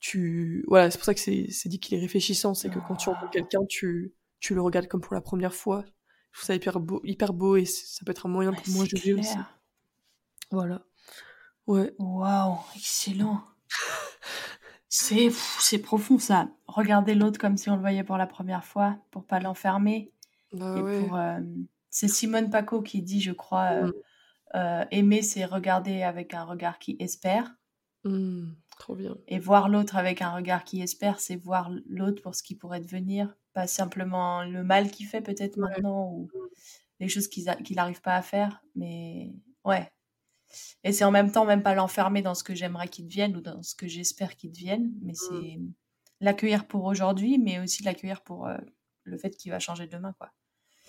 tu 0.00 0.64
voilà, 0.66 0.90
c'est 0.90 0.98
pour 0.98 1.04
ça 1.04 1.14
que 1.14 1.20
c'est 1.20 1.68
dit 1.68 1.78
qu'il 1.78 1.96
est 1.96 2.00
réfléchissant. 2.00 2.54
C'est 2.54 2.68
que 2.68 2.78
quand 2.78 2.96
tu 2.96 3.08
rencontres 3.08 3.30
quelqu'un, 3.30 3.64
tu, 3.68 4.14
tu 4.40 4.54
le 4.54 4.62
regardes 4.62 4.88
comme 4.88 5.00
pour 5.00 5.14
la 5.14 5.20
première 5.20 5.54
fois. 5.54 5.84
Je 6.32 6.40
trouve 6.40 6.46
ça 6.46 6.54
hyper 6.54 6.80
beau, 6.80 7.00
hyper 7.04 7.32
beau 7.32 7.56
et 7.56 7.64
ça 7.64 8.04
peut 8.04 8.10
être 8.10 8.26
un 8.26 8.28
moyen 8.28 8.52
pour 8.52 8.68
moi 8.68 8.84
de 8.84 8.90
juger 8.90 9.14
aussi. 9.14 9.36
Voilà. 10.50 10.82
Ouais. 11.66 11.94
Waouh, 11.98 12.58
excellent. 12.76 13.42
c'est 14.88 15.30
c'est 15.58 15.78
profond 15.78 16.18
ça. 16.18 16.48
Regarder 16.66 17.14
l'autre 17.14 17.40
comme 17.40 17.56
si 17.56 17.70
on 17.70 17.74
le 17.74 17.80
voyait 17.80 18.04
pour 18.04 18.16
la 18.16 18.26
première 18.26 18.64
fois, 18.64 18.98
pour 19.10 19.24
pas 19.24 19.40
l'enfermer. 19.40 20.12
Bah 20.52 20.76
et 20.76 21.06
pour, 21.06 21.16
euh, 21.16 21.40
c'est 21.96 22.08
Simone 22.08 22.50
Paco 22.50 22.82
qui 22.82 23.00
dit, 23.00 23.22
je 23.22 23.32
crois, 23.32 23.84
mmh. 23.84 24.86
aimer, 24.90 25.22
c'est 25.22 25.46
regarder 25.46 26.02
avec 26.02 26.34
un 26.34 26.44
regard 26.44 26.78
qui 26.78 26.94
espère. 27.00 27.56
Mmh, 28.04 28.50
trop 28.78 28.94
bien. 28.94 29.16
Et 29.28 29.38
voir 29.38 29.70
l'autre 29.70 29.96
avec 29.96 30.20
un 30.20 30.28
regard 30.28 30.64
qui 30.64 30.82
espère, 30.82 31.20
c'est 31.20 31.36
voir 31.36 31.70
l'autre 31.88 32.20
pour 32.20 32.34
ce 32.34 32.42
qui 32.42 32.54
pourrait 32.54 32.82
devenir, 32.82 33.34
pas 33.54 33.66
simplement 33.66 34.44
le 34.44 34.62
mal 34.62 34.90
qu'il 34.90 35.06
fait 35.06 35.22
peut-être 35.22 35.56
maintenant 35.56 36.10
ou 36.12 36.28
les 37.00 37.08
choses 37.08 37.28
qu'il 37.28 37.44
n'arrive 37.44 38.02
pas 38.02 38.16
à 38.16 38.20
faire, 38.20 38.62
mais 38.74 39.32
ouais. 39.64 39.90
Et 40.84 40.92
c'est 40.92 41.04
en 41.04 41.10
même 41.10 41.32
temps 41.32 41.46
même 41.46 41.62
pas 41.62 41.74
l'enfermer 41.74 42.20
dans 42.20 42.34
ce 42.34 42.44
que 42.44 42.54
j'aimerais 42.54 42.88
qu'il 42.88 43.06
devienne 43.06 43.38
ou 43.38 43.40
dans 43.40 43.62
ce 43.62 43.74
que 43.74 43.88
j'espère 43.88 44.36
qu'il 44.36 44.52
devienne, 44.52 44.92
mais 45.00 45.12
mmh. 45.12 45.30
c'est 45.30 45.60
l'accueillir 46.20 46.66
pour 46.68 46.84
aujourd'hui, 46.84 47.38
mais 47.38 47.58
aussi 47.58 47.82
l'accueillir 47.84 48.22
pour 48.22 48.48
euh, 48.48 48.58
le 49.04 49.16
fait 49.16 49.30
qu'il 49.30 49.50
va 49.50 49.60
changer 49.60 49.86
demain, 49.86 50.12
quoi. 50.18 50.30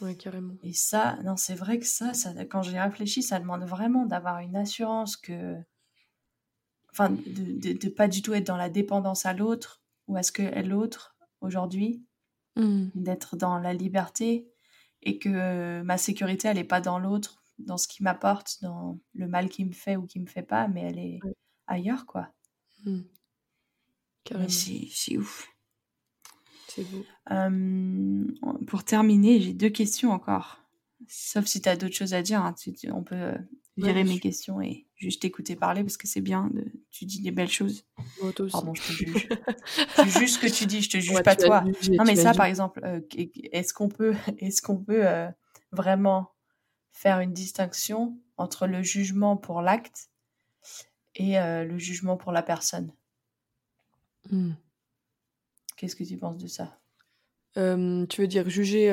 Oui, 0.01 0.15
carrément. 0.17 0.53
Et 0.63 0.73
ça, 0.73 1.17
non, 1.23 1.37
c'est 1.37 1.55
vrai 1.55 1.79
que 1.79 1.85
ça, 1.85 2.13
ça 2.13 2.33
quand 2.45 2.61
j'ai 2.61 2.79
réfléchi, 2.79 3.23
ça 3.23 3.39
demande 3.39 3.63
vraiment 3.63 4.05
d'avoir 4.05 4.39
une 4.39 4.55
assurance 4.55 5.17
que. 5.17 5.55
Enfin, 6.91 7.09
de, 7.09 7.73
de, 7.73 7.89
pas 7.89 8.07
du 8.07 8.21
tout 8.21 8.33
être 8.33 8.47
dans 8.47 8.57
la 8.57 8.69
dépendance 8.69 9.25
à 9.25 9.33
l'autre 9.33 9.83
ou 10.07 10.17
à 10.17 10.23
ce 10.23 10.31
que 10.31 10.41
est 10.41 10.63
l'autre 10.63 11.15
aujourd'hui, 11.41 12.03
mmh. 12.55 12.87
d'être 12.95 13.35
dans 13.35 13.59
la 13.59 13.73
liberté 13.73 14.47
et 15.03 15.19
que 15.19 15.81
ma 15.83 15.97
sécurité, 15.97 16.47
elle 16.47 16.57
n'est 16.57 16.63
pas 16.63 16.81
dans 16.81 16.97
l'autre, 16.97 17.43
dans 17.59 17.77
ce 17.77 17.87
qui 17.87 18.01
m'apporte, 18.01 18.57
dans 18.61 18.99
le 19.13 19.27
mal 19.27 19.49
qu'il 19.49 19.67
me 19.67 19.73
fait 19.73 19.95
ou 19.95 20.07
qui 20.07 20.19
me 20.19 20.25
fait 20.25 20.43
pas, 20.43 20.67
mais 20.67 20.81
elle 20.81 20.99
est 20.99 21.19
ailleurs, 21.67 22.05
quoi. 22.05 22.29
Mmh. 22.85 23.01
C'est 24.49 25.17
ouf. 25.17 25.47
C'est 26.77 26.85
beau. 26.91 28.65
pour 28.67 28.83
terminer, 28.83 29.41
j'ai 29.41 29.53
deux 29.53 29.69
questions 29.69 30.11
encore. 30.11 30.59
Sauf 31.07 31.45
si 31.45 31.61
tu 31.61 31.69
as 31.69 31.75
d'autres 31.75 31.95
choses 31.95 32.13
à 32.13 32.21
dire, 32.21 32.41
hein, 32.41 32.53
on 32.91 33.03
peut 33.03 33.15
euh, 33.15 33.37
virer 33.77 34.03
mes 34.03 34.19
questions 34.19 34.61
et 34.61 34.85
juste 34.95 35.25
écouter 35.25 35.55
parler 35.55 35.83
parce 35.83 35.97
que 35.97 36.07
c'est 36.07 36.21
bien. 36.21 36.49
De, 36.53 36.65
tu 36.91 37.05
dis 37.05 37.21
des 37.21 37.31
belles 37.31 37.49
choses. 37.49 37.85
Pardon, 38.51 38.73
je 38.75 38.81
te 38.81 38.91
juge. 38.91 39.29
c'est 39.95 40.19
juste 40.19 40.35
ce 40.35 40.39
que 40.39 40.51
tu 40.51 40.65
dis, 40.65 40.81
je 40.81 40.89
te 40.89 40.99
juge 40.99 41.23
pas 41.23 41.35
toi. 41.35 41.63
non, 41.91 42.03
mais 42.05 42.15
ça, 42.15 42.33
par 42.33 42.45
exemple, 42.45 42.81
euh, 42.83 43.01
est-ce 43.51 43.73
qu'on 43.73 43.89
peut, 43.89 44.13
est-ce 44.39 44.61
qu'on 44.61 44.77
peut 44.77 45.07
euh, 45.07 45.27
vraiment 45.71 46.31
faire 46.91 47.19
une 47.19 47.33
distinction 47.33 48.17
entre 48.37 48.67
le 48.67 48.83
jugement 48.83 49.37
pour 49.37 49.61
l'acte 49.61 50.09
et 51.15 51.37
le 51.39 51.77
jugement 51.79 52.17
pour 52.17 52.31
la 52.31 52.43
personne? 52.43 52.91
Hmm. 54.29 54.51
Qu'est-ce 55.77 55.95
que 55.95 56.03
tu 56.03 56.17
penses 56.17 56.37
de 56.37 56.47
ça? 56.47 56.79
Tu 57.55 58.21
veux 58.21 58.27
dire 58.27 58.49
juger 58.49 58.89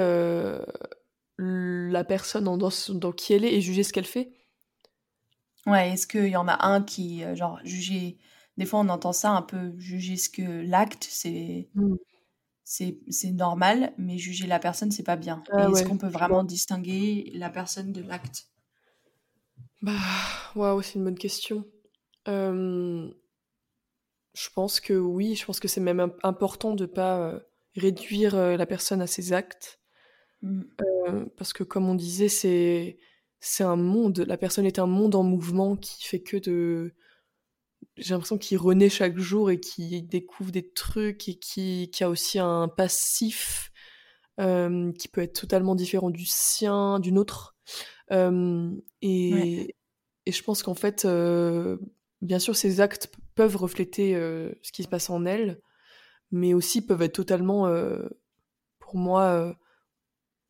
la 1.39 2.05
personne 2.05 2.45
dans, 2.45 2.57
dans, 2.57 3.13
qui 3.13 3.33
elle 3.33 3.45
est 3.45 3.55
et 3.55 3.61
juger 3.61 3.83
ce 3.83 3.93
qu'elle 3.93 4.07
fait? 4.07 4.33
Ouais, 5.67 5.91
est-ce 5.91 6.07
qu'il 6.07 6.29
y 6.29 6.37
en 6.37 6.47
a 6.47 6.67
un 6.67 6.83
qui, 6.83 7.25
genre, 7.35 7.59
juger. 7.65 8.19
Des 8.57 8.67
fois, 8.67 8.81
on 8.81 8.89
entend 8.89 9.13
ça 9.13 9.31
un 9.31 9.43
peu, 9.43 9.73
juger 9.79 10.17
ce 10.17 10.29
que 10.29 10.43
l'acte, 10.43 11.07
c'est. 11.11 11.69
Hmm. 11.75 11.97
C'est 12.65 13.31
normal, 13.33 13.93
mais 13.99 14.17
juger 14.17 14.47
la 14.47 14.59
personne, 14.59 14.91
c'est 14.91 15.03
pas 15.03 15.17
bien. 15.17 15.43
Ah 15.53 15.69
est-ce 15.69 15.85
qu'on 15.85 15.99
peut 15.99 16.09
vraiment 16.09 16.45
distinguer 16.45 17.31
la 17.35 17.51
personne 17.51 17.93
de 17.93 18.01
l'acte? 18.01 18.47
Bah, 19.83 19.93
waouh, 20.55 20.81
c'est 20.81 20.95
une 20.95 21.05
bonne 21.05 21.19
question. 21.19 21.67
Euh, 22.27 23.11
je 24.35 24.49
pense 24.53 24.81
que 24.81 24.93
oui, 24.93 25.37
je 25.37 25.47
pense 25.47 25.61
que 25.61 25.69
c'est 25.69 25.81
même 25.81 26.13
important 26.23 26.75
de 26.75 26.87
pas 26.87 27.19
euh, 27.21 27.41
réduire 27.77 28.35
euh, 28.35 28.57
la 28.57 28.67
personne 28.67 29.01
à 29.01 29.07
ses 29.07 29.33
actes. 29.33 29.81
Mmh. 30.43 30.63
Euh, 30.83 31.25
parce 31.37 31.53
que 31.53 31.63
comme 31.63 31.89
on 31.89 31.95
disait, 31.95 32.29
c'est 32.29 32.99
c'est 33.41 33.65
un 33.65 33.77
monde, 33.77 34.25
la 34.27 34.37
personne 34.37 34.67
est 34.67 34.79
un 34.79 34.87
monde 34.87 35.15
en 35.15 35.23
mouvement 35.23 35.77
qui 35.77 36.05
fait 36.05 36.23
que 36.23 36.37
de 36.39 36.95
j'ai 37.97 38.15
l'impression 38.15 38.39
qu'il 38.39 38.59
renaît 38.59 38.89
chaque 38.89 39.19
jour 39.19 39.51
et 39.51 39.61
qui 39.61 40.03
découvre 40.03 40.51
des 40.51 40.73
trucs 40.73 41.29
et 41.29 41.39
qui, 41.39 41.91
qui 41.93 42.03
a 42.03 42.09
aussi 42.09 42.39
un 42.39 42.69
passif 42.69 43.71
qui 44.39 45.09
peut 45.09 45.21
être 45.21 45.41
totalement 45.41 45.77
différent 45.77 46.11
du 46.11 46.25
sien, 46.25 46.99
d'une 46.99 47.19
autre. 47.19 47.55
et, 48.11 48.81
et 49.03 50.33
je 50.33 50.43
pense 50.43 50.63
qu'en 50.63 50.75
fait, 50.75 51.07
bien 52.23 52.39
sûr, 52.39 52.57
ces 52.57 52.81
actes 52.81 53.13
peuvent 53.35 53.57
refléter 53.57 54.15
euh, 54.17 54.53
ce 54.63 54.73
qui 54.73 54.83
se 54.83 54.89
passe 54.89 55.11
en 55.11 55.25
elle, 55.25 55.61
mais 56.31 56.55
aussi 56.55 56.85
peuvent 56.85 57.03
être 57.03 57.15
totalement, 57.15 57.67
euh, 57.67 58.09
pour 58.79 58.97
moi, 58.97 59.25
euh, 59.25 59.55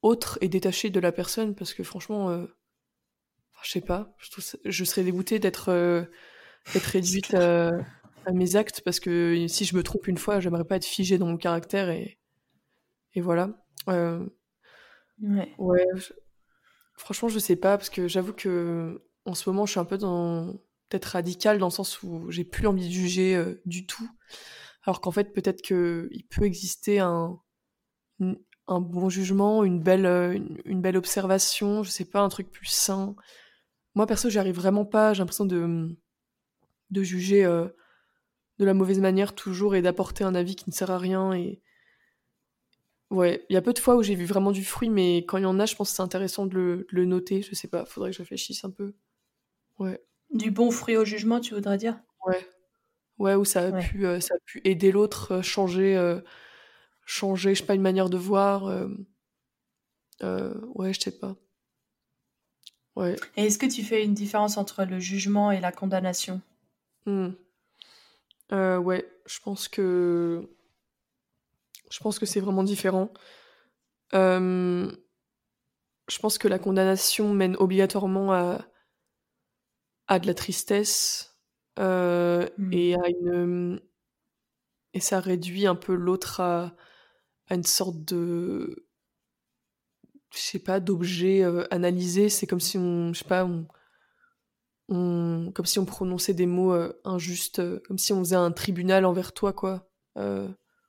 autres 0.03 0.39
et 0.41 0.49
détachés 0.49 0.91
de 0.91 1.01
la 1.01 1.13
personne, 1.13 1.55
parce 1.55 1.75
que 1.75 1.83
franchement, 1.83 2.47
je 3.63 3.71
sais 3.71 3.81
pas, 3.81 4.15
je, 4.65 4.85
serais 4.85 5.03
dégoûtée 5.03 5.39
d'être 5.39 6.07
réduite 6.75 7.33
à, 7.35 7.73
mes 8.33 8.57
actes, 8.57 8.83
parce 8.83 9.01
que 9.01 9.47
si 9.49 9.65
je 9.65 9.77
me 9.77 9.83
trompe 9.83 10.07
une 10.07 10.19
fois, 10.19 10.41
j'aimerais 10.41 10.65
pas 10.65 10.77
être 10.77 10.85
figée 10.85 11.17
dans 11.17 11.27
mon 11.27 11.39
caractère, 11.39 11.89
et, 11.89 12.19
et 13.15 13.23
voilà. 13.23 13.51
ouais. 13.87 15.55
ouais 15.59 15.87
franchement, 16.97 17.29
je 17.29 17.39
sais 17.39 17.57
pas, 17.57 17.77
parce 17.77 17.91
que 17.91 18.09
j'avoue 18.09 18.33
que 18.33 19.03
en 19.25 19.35
ce 19.35 19.49
moment, 19.49 19.67
je 19.67 19.73
suis 19.73 19.81
un 19.81 19.85
peu 19.85 19.99
dans 19.99 20.55
peut-être 20.95 21.07
radical 21.07 21.59
dans 21.59 21.67
le 21.67 21.73
sens 21.73 22.05
où 22.05 22.31
j'ai 22.31 22.45
plus 22.45 22.69
envie 22.69 22.87
de 22.87 22.93
juger 22.93 23.35
euh, 23.35 23.61
du 23.67 23.85
tout. 23.85 24.09
Alors 24.85 25.01
qu'en 25.01 25.11
fait, 25.11 25.33
peut-être 25.33 25.61
qu'il 25.61 26.25
peut 26.31 26.45
exister 26.45 27.01
un, 27.01 27.41
un 28.21 28.81
bon 28.81 29.09
jugement, 29.09 29.65
une 29.65 29.81
belle, 29.81 30.07
euh, 30.07 30.39
une, 30.65 30.81
belle 30.81 30.97
observation, 30.97 31.83
je 31.83 31.91
sais 31.91 32.05
pas, 32.05 32.21
un 32.21 32.29
truc 32.29 32.49
plus 32.49 32.69
sain. 32.69 33.17
Moi, 33.97 34.07
perso, 34.07 34.31
j'y 34.31 34.39
arrive 34.39 34.55
vraiment 34.55 34.85
pas. 34.85 35.15
J'ai 35.15 35.19
l'impression 35.19 35.47
de, 35.47 35.97
de 36.91 37.03
juger 37.03 37.45
euh, 37.45 37.67
de 38.61 38.65
la 38.65 38.75
mauvaise 38.75 39.01
manière 39.01 39.35
toujours 39.35 39.75
et 39.75 39.83
d'apporter 39.83 40.23
un 40.23 40.37
avis 40.37 40.55
qui 40.55 40.71
ne 40.71 40.75
sert 40.75 40.93
à 40.93 40.99
rien. 40.99 41.33
Et 41.33 41.61
ouais, 43.11 43.45
il 43.49 43.55
y 43.55 43.57
a 43.57 43.63
peu 43.63 43.73
de 43.73 43.81
fois 43.81 43.97
où 43.97 44.05
j'ai 44.05 44.15
vu 44.15 44.27
vraiment 44.27 44.53
du 44.53 44.65
fruit, 44.65 44.91
mais 44.91 45.25
quand 45.27 45.39
il 45.39 45.43
y 45.43 45.47
en 45.47 45.59
a, 45.59 45.67
je 45.67 45.75
pense 45.75 45.91
que 45.91 45.97
c'est 45.97 46.03
intéressant 46.03 46.47
de 46.47 46.55
le, 46.55 46.77
de 46.77 46.87
le 46.93 47.05
noter. 47.05 47.43
Je 47.43 47.53
sais 47.57 47.69
pas, 47.69 47.85
faudrait 47.85 48.11
que 48.11 48.17
je 48.17 48.23
réfléchisse 48.23 48.65
un 48.65 48.71
peu. 48.71 48.95
Ouais. 49.81 50.01
Du 50.35 50.51
bon 50.51 50.71
fruit 50.73 50.97
au 50.97 51.05
jugement, 51.05 51.41
tu 51.41 51.55
voudrais 51.55 51.79
dire? 51.79 51.97
Ouais. 52.27 52.45
Ouais, 53.19 53.35
où 53.37 53.45
ça 53.45 53.69
a, 53.69 53.73
Pu, 53.73 54.05
euh, 54.07 54.19
ça 54.19 54.35
a 54.35 54.39
pu 54.45 54.61
aider 54.65 54.91
l'autre, 54.91 55.35
euh, 55.35 55.43
changer, 55.43 55.97
euh, 55.97 56.21
changer, 57.07 57.55
je 57.55 57.61
sais 57.61 57.67
pas, 57.67 57.77
une 57.77 57.83
manière 57.83 58.11
de 58.11 58.17
voir. 58.17 58.65
ouais, 60.21 60.93
je 60.93 61.01
sais 61.01 61.17
pas. 61.17 61.37
Ouais. 62.97 63.15
Et 63.37 63.47
est-ce 63.47 63.59
que 63.59 63.67
tu 63.67 63.83
fais 63.83 64.05
une 64.05 64.15
différence 64.15 64.57
entre 64.57 64.85
le 64.85 64.99
jugement 64.99 65.53
et 65.53 65.61
la 65.61 65.71
condamnation? 65.73 66.41
Mmh. 67.07 67.29
Ouais, 68.51 69.09
je 69.27 69.39
pense 69.41 69.69
que. 69.69 70.49
Je 71.91 72.01
pense 72.01 72.19
que 72.19 72.27
c'est 72.27 72.41
vraiment 72.41 72.65
différent. 72.65 73.11
je 74.13 74.89
pense 76.21 76.39
que 76.39 76.49
la 76.49 76.59
condamnation 76.59 77.33
mène 77.33 77.55
obligatoirement 77.57 78.33
à, 78.33 78.67
à 80.07 80.19
de 80.19 80.27
la 80.27 80.35
tristesse 80.35 81.35
euh, 81.79 82.49
et 82.71 82.97
mmh. 82.97 83.01
à 83.01 83.09
une 83.09 83.81
et 84.93 85.01
ça 85.01 85.19
réduit 85.19 85.67
un 85.67 85.75
peu 85.75 85.95
l'autre 85.95 86.41
à, 86.41 86.77
à, 87.49 87.55
une 87.57 87.65
sorte 87.65 88.05
de 88.05 88.87
je 90.33 90.39
sais 90.39 90.61
pas 90.61 90.79
d'objet 90.81 91.43
euh, 91.43 91.65
analysé. 91.73 92.29
C'est 92.29 92.47
comme 92.47 92.61
si 92.61 92.79
on 92.79 93.13
je 93.13 93.21
sais 93.21 93.29
pas 93.29 93.45
on, 93.45 93.67
on, 94.89 95.51
comme 95.53 95.67
si 95.67 95.79
on 95.79 95.85
prononçait 95.85 96.35
des 96.35 96.47
mots 96.47 96.73
euh, 96.73 96.93
injustes 97.05 97.63
comme 97.85 97.99
si 97.99 98.13
on 98.13 98.21
faisait 98.21 98.37
un 98.37 98.53
tribunal 98.53 99.05
envers 99.05 99.33
toi 99.33 99.53
quoi 99.53 99.89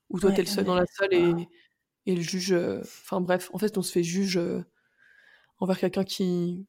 où 0.09 0.19
toi 0.19 0.31
t'es 0.31 0.43
le 0.43 0.47
seul 0.47 0.65
dans 0.65 0.75
la 0.75 0.85
salle 0.85 1.13
et, 1.13 1.47
et 2.05 2.15
le 2.15 2.21
juge 2.21 2.53
enfin 2.81 3.21
bref 3.21 3.49
en 3.53 3.57
fait 3.57 3.75
on 3.77 3.81
se 3.81 3.91
fait 3.91 4.03
juge 4.03 4.39
envers 5.57 5.79
quelqu'un 5.79 6.03
qui 6.03 6.67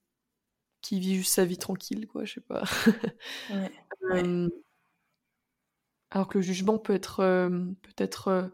qui 0.87 1.01
vit 1.01 1.17
juste 1.17 1.35
sa 1.35 1.45
vie 1.45 1.59
tranquille, 1.59 2.07
quoi, 2.07 2.25
je 2.25 2.35
sais 2.35 2.41
pas. 2.41 2.63
alors 6.11 6.29
que 6.29 6.39
le 6.39 6.43
jugement 6.43 6.79
peut 6.79 6.95
être 6.95 7.17
peut-être 7.83 8.53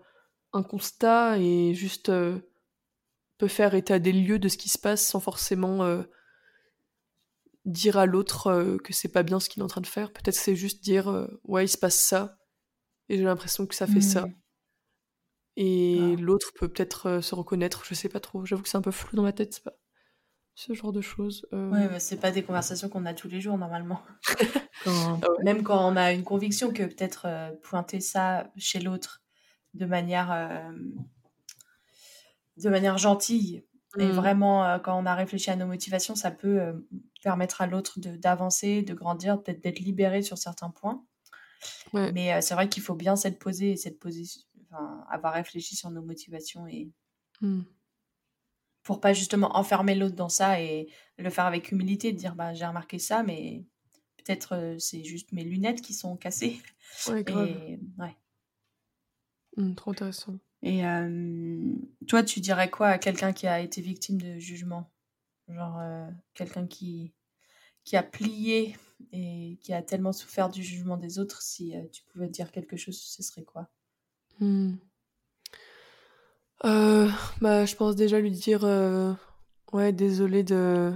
un 0.53 0.63
constat 0.63 1.39
et 1.39 1.75
juste 1.75 2.11
peut 3.39 3.49
faire 3.49 3.75
état 3.75 3.99
des 3.99 4.13
lieux 4.13 4.39
de 4.39 4.49
ce 4.49 4.57
qui 4.57 4.69
se 4.69 4.79
passe 4.79 5.07
sans 5.07 5.21
forcément 5.21 6.03
dire 7.65 7.99
à 7.99 8.07
l'autre 8.07 8.79
que 8.83 8.93
c'est 8.93 9.13
pas 9.13 9.23
bien 9.23 9.39
ce 9.39 9.49
qu'il 9.49 9.61
est 9.61 9.65
en 9.65 9.69
train 9.69 9.83
de 9.83 9.87
faire. 9.87 10.13
Peut-être 10.13 10.35
c'est 10.35 10.57
juste 10.57 10.83
dire 10.83 11.29
ouais, 11.45 11.67
il 11.67 11.69
se 11.69 11.79
passe 11.79 12.01
ça 12.01 12.39
et 13.09 13.19
j'ai 13.19 13.25
l'impression 13.25 13.67
que 13.67 13.75
ça 13.75 13.87
fait 13.87 14.01
ça. 14.01 14.27
Mmh. 14.27 14.35
Et 15.57 15.99
ah. 16.01 16.21
l'autre 16.21 16.51
peut 16.55 16.69
peut-être 16.69 17.21
se 17.21 17.35
reconnaître, 17.35 17.85
je 17.85 17.95
sais 17.95 18.09
pas 18.09 18.21
trop. 18.21 18.47
J'avoue 18.47 18.63
que 18.63 18.71
c'est 18.71 18.79
un 18.79 18.83
peu 18.83 18.91
flou 18.91 19.17
dans 19.17 19.23
ma 19.23 19.35
tête, 19.35 19.53
c'est 19.53 19.65
pas 19.65 19.77
ce 20.55 20.75
genre 20.75 20.93
de 20.93 21.01
choses. 21.01 21.47
Euh... 21.53 21.71
Ouais, 21.71 21.99
c'est 21.99 22.21
pas 22.21 22.31
des 22.31 22.43
conversations 22.43 22.89
qu'on 22.89 23.07
a 23.07 23.15
tous 23.15 23.29
les 23.29 23.41
jours 23.41 23.59
normalement. 23.59 24.01
Ah 24.85 25.17
même 25.45 25.63
quand 25.63 25.93
on 25.93 25.95
a 25.95 26.13
une 26.13 26.25
conviction 26.25 26.73
que 26.73 26.83
peut-être 26.83 27.27
euh, 27.27 27.53
pointer 27.63 28.01
ça 28.01 28.51
chez 28.57 28.81
l'autre 28.81 29.23
de 29.75 29.87
manière 29.87 30.33
euh, 30.33 30.73
de 32.57 32.69
manière 32.69 32.99
gentille 32.99 33.65
Et 33.99 34.07
mmh. 34.07 34.11
vraiment, 34.11 34.65
euh, 34.65 34.79
quand 34.79 35.01
on 35.01 35.07
a 35.07 35.15
réfléchi 35.15 35.51
à 35.51 35.57
nos 35.57 35.67
motivations, 35.67 36.15
ça 36.15 36.31
peut 36.31 36.61
euh, 36.61 36.73
permettre 37.23 37.61
à 37.61 37.67
l'autre 37.67 37.99
d'avancer, 38.01 38.83
de, 38.83 38.95
grandir, 38.95 39.43
peut-être 39.43 39.63
d'être 39.63 39.81
libéré 39.81 40.23
sur 40.23 40.39
certains 40.39 40.71
points. 40.71 41.05
Mais 41.93 42.41
c'est 42.43 42.55
vrai 42.55 42.69
qu'il 42.69 42.83
faut 42.83 42.97
bien 42.97 43.15
s'être 43.15 43.39
posé, 43.39 43.77
cette 43.77 44.01
position, 44.01 44.43
enfin, 44.65 45.05
avoir 45.09 45.33
réfléchi 45.35 45.77
sur 45.77 45.91
nos 45.91 46.03
motivations 46.03 46.67
et 46.67 46.91
mmh. 47.41 47.61
Pour 48.83 49.01
pas 49.01 49.13
justement 49.13 49.57
enfermer 49.57 49.95
l'autre 49.95 50.17
dans 50.17 50.29
ça 50.29 50.61
et 50.61 50.89
le 51.19 51.31
faire 51.31 51.47
avec 51.47 51.71
humilité, 51.73 52.13
de 52.13 52.17
dire 52.19 52.35
bah 52.35 52.53
j'ai 52.55 52.67
remarqué 52.67 52.99
ça, 52.99 53.23
mais 53.23 53.65
peut-être 54.17 54.77
c'est 54.79 55.05
juste 55.05 55.33
mes 55.33 55.45
lunettes 55.45 55.81
qui 55.83 55.95
sont 55.95 56.17
cassées. 56.17 56.61
Ouais, 57.09 57.25
Et, 57.29 57.79
ouais. 57.99 58.17
Mmh, 59.57 59.75
trop 59.75 59.91
intéressant. 59.91 60.39
Et 60.63 60.83
toi, 62.09 62.23
tu 62.23 62.41
dirais 62.41 62.71
quoi 62.71 62.89
à 62.89 62.99
quelqu'un 62.99 63.33
qui 63.33 63.47
a 63.47 63.61
été 63.61 63.81
victime 63.81 64.21
de 64.21 64.39
jugement? 64.39 64.91
Genre 65.49 65.81
quelqu'un 66.35 66.67
qui, 66.67 67.13
qui 67.85 67.97
a 67.97 68.03
plié 68.03 68.77
et 69.13 69.59
qui 69.61 69.73
a 69.73 69.83
tellement 69.83 70.13
souffert 70.13 70.49
du 70.49 70.63
jugement 70.63 70.97
des 70.97 71.19
autres, 71.19 71.43
si 71.43 71.75
tu 71.93 72.05
pouvais 72.05 72.29
dire 72.29 72.53
quelque 72.53 72.77
chose, 72.77 72.99
ce 73.01 73.23
serait 73.23 73.45
quoi? 73.45 73.69
Mmh. 74.41 74.75
Euh, 76.65 77.09
bah, 77.41 77.65
Je 77.65 77.77
pense 77.77 77.97
déjà 77.97 78.21
lui 78.21 78.31
dire 78.31 78.65
Ouais, 79.73 79.93
désolé 79.93 80.43
de. 80.43 80.93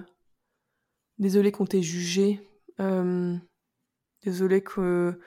Désolé 1.18 1.50
qu'on 1.52 1.66
t'ait 1.66 1.82
jugé. 1.82 2.40
désolé 4.22 4.62
que 4.62 5.18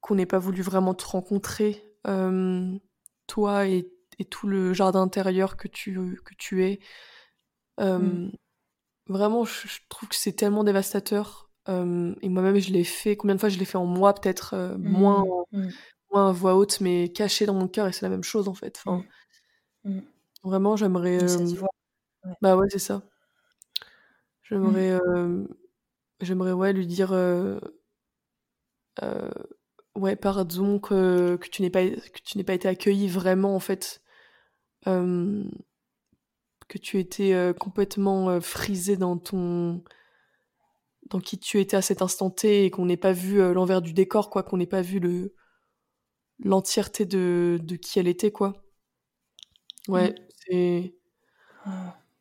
qu'on 0.00 0.16
n'ait 0.16 0.26
pas 0.26 0.38
voulu 0.38 0.62
vraiment 0.62 0.94
te 0.94 1.04
rencontrer 1.04 1.84
toi 3.28 3.66
et, 3.66 3.88
tout 4.30 4.46
le 4.46 4.72
jardin 4.72 5.02
intérieur 5.02 5.56
que 5.56 5.66
tu, 5.66 5.94
que 6.24 6.34
tu 6.38 6.64
es. 6.64 6.78
Mmh. 7.80 8.30
Vraiment, 9.08 9.44
je, 9.44 9.80
trouve 9.88 10.08
que 10.08 10.14
c'est 10.14 10.32
tellement 10.32 10.62
dévastateur. 10.62 11.50
et 11.66 12.28
moi-même, 12.28 12.58
je 12.58 12.72
l'ai 12.72 12.84
fait. 12.84 13.16
Combien 13.16 13.34
de 13.34 13.40
fois 13.40 13.48
je 13.48 13.58
l'ai 13.58 13.64
fait 13.64 13.78
en 13.78 13.86
moi, 13.86 14.14
peut-être 14.14 14.54
mmh. 14.56 14.88
moins, 14.88 15.24
mmh. 15.52 15.68
moins 16.12 16.28
à 16.28 16.32
voix 16.32 16.54
haute, 16.54 16.80
mais 16.80 17.08
caché 17.08 17.46
dans 17.46 17.54
mon 17.54 17.68
cœur, 17.68 17.88
et 17.88 17.92
c'est 17.92 18.06
la 18.06 18.10
même 18.10 18.24
chose 18.24 18.48
en 18.48 18.54
fait. 18.54 18.80
Enfin, 18.84 19.04
Vraiment, 20.42 20.76
j'aimerais. 20.76 21.18
Bah 22.40 22.56
ouais, 22.56 22.68
c'est 22.70 22.78
ça. 22.78 23.02
J'aimerais. 24.42 24.98
J'aimerais, 26.20 26.52
ouais, 26.52 26.72
lui 26.72 26.86
dire. 26.86 27.12
Euh, 27.12 27.58
ouais, 29.94 30.16
pardon 30.16 30.78
que, 30.78 31.36
que 31.36 31.48
tu 31.48 31.62
n'aies 31.62 31.70
pas, 31.70 31.88
que 31.88 32.20
tu 32.24 32.36
n'aies 32.38 32.44
pas 32.44 32.54
été 32.54 32.68
accueilli 32.68 33.08
vraiment, 33.08 33.54
en 33.54 33.60
fait. 33.60 34.02
que 36.68 36.78
tu 36.78 36.98
étais 36.98 37.34
euh, 37.34 37.52
complètement 37.52 38.30
euh, 38.30 38.40
frisé 38.40 38.96
dans 38.96 39.18
ton. 39.18 39.82
dans 41.10 41.20
qui 41.20 41.38
tu 41.38 41.60
étais 41.60 41.76
à 41.76 41.82
cet 41.82 42.02
instant 42.02 42.30
T 42.30 42.64
et 42.64 42.70
qu'on 42.70 42.86
n'ait 42.86 42.96
pas 42.96 43.12
vu 43.12 43.40
euh, 43.40 43.52
l'envers 43.52 43.82
du 43.82 43.92
décor, 43.92 44.30
quoi, 44.30 44.42
qu'on 44.42 44.56
n'ait 44.56 44.66
pas 44.66 44.82
vu 44.82 44.98
le 45.00 45.34
l'entièreté 46.44 47.06
de, 47.06 47.58
de 47.62 47.76
qui 47.76 47.98
elle 47.98 48.08
était, 48.08 48.32
quoi. 48.32 48.61
Ouais, 49.88 50.10
mmh. 50.10 50.14
c'est. 50.46 50.94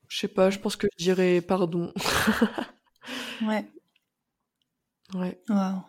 Je 0.07 0.17
sais 0.17 0.27
pas, 0.27 0.49
je 0.49 0.59
pense 0.59 0.75
que 0.75 0.87
je 0.97 1.03
dirais 1.03 1.41
pardon. 1.41 1.93
ouais. 3.43 3.65
Ouais. 5.13 5.41
Waouh. 5.49 5.81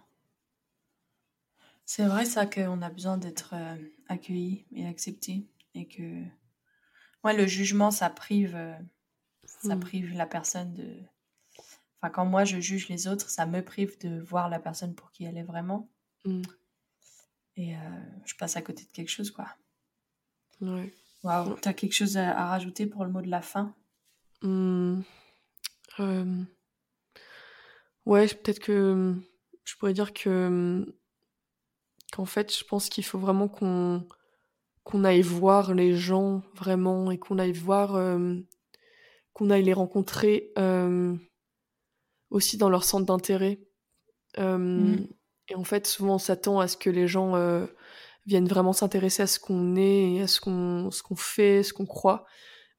C'est 1.84 2.06
vrai 2.06 2.24
ça 2.24 2.46
qu'on 2.46 2.80
a 2.82 2.90
besoin 2.90 3.18
d'être 3.18 3.54
euh, 3.54 3.76
accueilli 4.08 4.64
et 4.72 4.86
accepté 4.86 5.46
et 5.74 5.86
que 5.86 6.22
ouais, 7.24 7.36
le 7.36 7.46
jugement 7.46 7.90
ça 7.90 8.08
prive 8.10 8.54
euh, 8.56 8.74
ça 9.44 9.76
hmm. 9.76 9.80
prive 9.80 10.14
la 10.14 10.26
personne 10.26 10.72
de 10.74 10.88
enfin 12.00 12.10
quand 12.10 12.24
moi 12.24 12.44
je 12.44 12.60
juge 12.60 12.88
les 12.88 13.08
autres 13.08 13.28
ça 13.28 13.46
me 13.46 13.62
prive 13.62 13.98
de 13.98 14.20
voir 14.20 14.48
la 14.48 14.58
personne 14.58 14.94
pour 14.94 15.10
qui 15.10 15.24
elle 15.24 15.36
est 15.36 15.42
vraiment 15.42 15.90
hmm. 16.24 16.42
et 17.56 17.76
euh, 17.76 17.78
je 18.24 18.34
passe 18.36 18.56
à 18.56 18.62
côté 18.62 18.84
de 18.84 18.90
quelque 18.92 19.10
chose 19.10 19.30
quoi 19.30 19.48
ouais 20.60 20.92
waouh 21.22 21.54
t'as 21.60 21.72
quelque 21.72 21.94
chose 21.94 22.16
à, 22.16 22.46
rajouter 22.46 22.86
pour 22.86 23.04
le 23.04 23.10
mot 23.10 23.22
de 23.22 23.30
la 23.30 23.42
fin? 23.42 23.74
Hmm. 24.42 25.02
ouais 28.06 28.26
peut-être 28.26 28.58
que 28.58 29.14
je 29.64 29.76
pourrais 29.76 29.92
dire 29.92 30.12
que 30.12 30.84
qu'en 32.12 32.26
fait, 32.26 32.56
je 32.56 32.64
pense 32.64 32.88
qu'il 32.88 33.04
faut 33.04 33.18
vraiment 33.18 33.48
qu'on 33.48 34.06
qu'on 34.84 35.04
aille 35.04 35.22
voir 35.22 35.74
les 35.74 35.94
gens 35.94 36.42
vraiment 36.54 37.12
et 37.12 37.18
qu'on 37.18 37.38
aille 37.38 37.52
voir, 37.52 37.94
euh, 37.94 38.34
qu'on 39.32 39.48
aille 39.50 39.62
les 39.62 39.72
rencontrer 39.72 40.52
euh, 40.58 41.14
aussi 42.30 42.56
dans 42.56 42.68
leur 42.68 42.82
centre 42.82 43.06
d'intérêt. 43.06 43.60
Mm. 44.36 45.04
Et 45.48 45.54
en 45.54 45.62
fait, 45.62 45.86
souvent, 45.86 46.16
on 46.16 46.18
s'attend 46.18 46.58
à 46.58 46.66
ce 46.66 46.76
que 46.76 46.90
les 46.90 47.06
gens 47.06 47.36
viennent 48.26 48.48
vraiment 48.48 48.72
s'intéresser 48.72 49.22
à 49.22 49.26
ce 49.26 49.40
qu'on 49.40 49.76
est, 49.76 50.14
et 50.14 50.22
à 50.22 50.26
ce 50.26 50.40
qu'on 50.40 50.90
ce 50.90 51.02
qu'on 51.02 51.16
fait, 51.16 51.62
ce 51.62 51.72
qu'on 51.72 51.86
croit. 51.86 52.24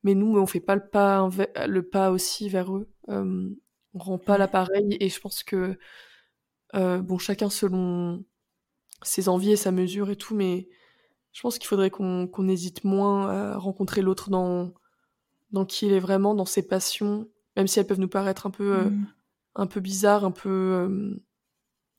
Mais 0.03 0.15
nous, 0.15 0.37
on 0.37 0.45
fait 0.45 0.59
pas 0.59 0.75
le 0.75 0.87
pas 0.87 1.29
le 1.67 1.83
pas 1.83 2.11
aussi 2.11 2.49
vers 2.49 2.75
eux. 2.75 2.89
on 3.07 3.99
rend 3.99 4.17
pas 4.17 4.37
l'appareil 4.37 4.97
et 4.99 5.09
je 5.09 5.19
pense 5.19 5.43
que 5.43 5.77
bon, 6.73 7.17
chacun 7.17 7.49
selon 7.49 8.23
ses 9.03 9.29
envies 9.29 9.51
et 9.51 9.57
sa 9.57 9.71
mesure 9.71 10.09
et 10.09 10.15
tout, 10.15 10.35
mais 10.35 10.69
je 11.33 11.41
pense 11.41 11.57
qu'il 11.57 11.67
faudrait 11.67 11.89
qu'on 11.89 12.47
hésite 12.47 12.83
moins 12.83 13.29
à 13.29 13.57
rencontrer 13.57 14.01
l'autre 14.01 14.29
dans, 14.29 14.71
dans 15.51 15.65
qui 15.65 15.87
il 15.87 15.93
est 15.93 15.99
vraiment, 15.99 16.35
dans 16.35 16.45
ses 16.45 16.67
passions, 16.67 17.27
même 17.55 17.67
si 17.67 17.79
elles 17.79 17.87
peuvent 17.87 17.99
nous 17.99 18.09
paraître 18.09 18.45
un 18.45 18.51
peu, 18.51 18.75
euh, 18.75 18.89
mm. 18.89 19.07
un 19.55 19.67
peu 19.67 19.79
bizarres, 19.79 20.25
un 20.25 20.31
peu 20.31 20.49
euh, 20.49 21.15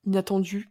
inattendues. 0.05 0.71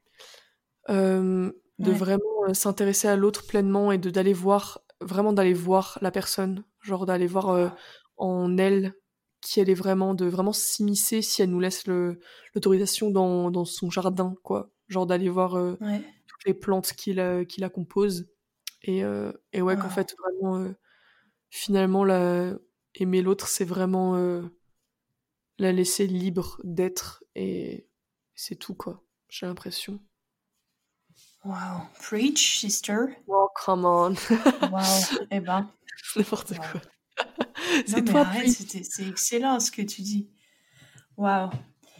Euh, 0.90 1.52
de 1.80 1.92
vraiment 1.92 2.54
s'intéresser 2.54 3.08
à 3.08 3.16
l'autre 3.16 3.46
pleinement 3.46 3.92
et 3.92 3.98
de 3.98 4.10
d'aller 4.10 4.34
voir, 4.34 4.82
vraiment 5.02 5.34
d'aller 5.34 5.54
voir 5.54 5.98
la 6.02 6.12
personne, 6.12 6.64
genre 6.82 7.06
d'aller 7.06 7.28
voir 7.28 7.76
en 8.18 8.58
elle 8.58 8.94
qui 9.42 9.60
elle 9.60 9.70
est 9.70 9.74
vraiment, 9.74 10.14
de 10.14 10.26
vraiment 10.26 10.54
s'immiscer 10.54 11.22
si 11.22 11.42
elle 11.42 11.50
nous 11.50 11.60
laisse 11.60 11.86
l'autorisation 11.88 13.10
dans, 13.12 13.52
dans 13.52 13.66
son 13.66 13.90
jardin, 13.90 14.36
quoi. 14.44 14.72
Genre 14.88 15.06
d'aller 15.06 15.30
voir 15.30 15.58
les 16.46 16.54
plantes 16.54 16.94
qui 16.94 17.14
la, 17.14 17.46
qui 17.46 17.62
la 17.62 17.70
composent. 17.70 18.30
Et, 18.84 19.04
euh, 19.04 19.32
et 19.52 19.62
ouais, 19.62 19.78
qu'en 19.78 19.90
fait, 19.90 20.16
vraiment, 20.20 20.58
euh, 20.58 20.72
finalement, 21.50 22.04
la... 22.04 22.54
aimer 22.96 23.22
l'autre, 23.22 23.48
c'est 23.48 23.66
vraiment 23.66 24.16
euh, 24.16 24.42
la 25.58 25.72
laisser 25.72 26.08
libre 26.08 26.60
d'être. 26.64 27.24
Et 27.36 27.88
c'est 28.36 28.56
tout, 28.56 28.76
quoi. 28.76 29.04
J'ai 29.30 29.46
l'impression. 29.46 30.00
Wow. 31.46 31.88
Preach, 32.02 32.60
sister. 32.60 33.16
Oh, 33.28 33.50
come 33.56 33.86
on. 33.86 34.16
wow. 34.72 35.26
Eh 35.32 35.40
ben. 35.40 35.70
N'importe 36.16 36.56
quoi. 36.58 36.82
c'est 37.86 38.04
toi, 38.04 38.28
C'est 38.44 39.08
excellent 39.08 39.60
ce 39.60 39.72
que 39.72 39.82
tu 39.82 40.02
dis. 40.02 40.30
Wow. 41.18 41.50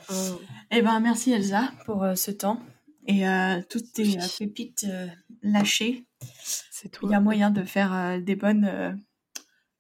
Oh. 0.10 0.42
Eh 0.72 0.82
ben, 0.82 1.00
merci 1.00 1.32
Elsa 1.32 1.72
pour 1.86 2.06
ce 2.16 2.32
temps 2.32 2.60
et 3.08 3.28
euh, 3.28 3.62
toutes 3.70 3.92
tes 3.94 4.18
euh, 4.18 4.26
pépites 4.40 4.86
euh, 4.88 5.08
lâchées. 5.42 6.06
Il 7.02 7.10
y 7.10 7.14
a 7.14 7.20
moyen 7.20 7.50
de 7.50 7.64
faire 7.64 8.22
des 8.22 8.36
bonnes 8.36 9.00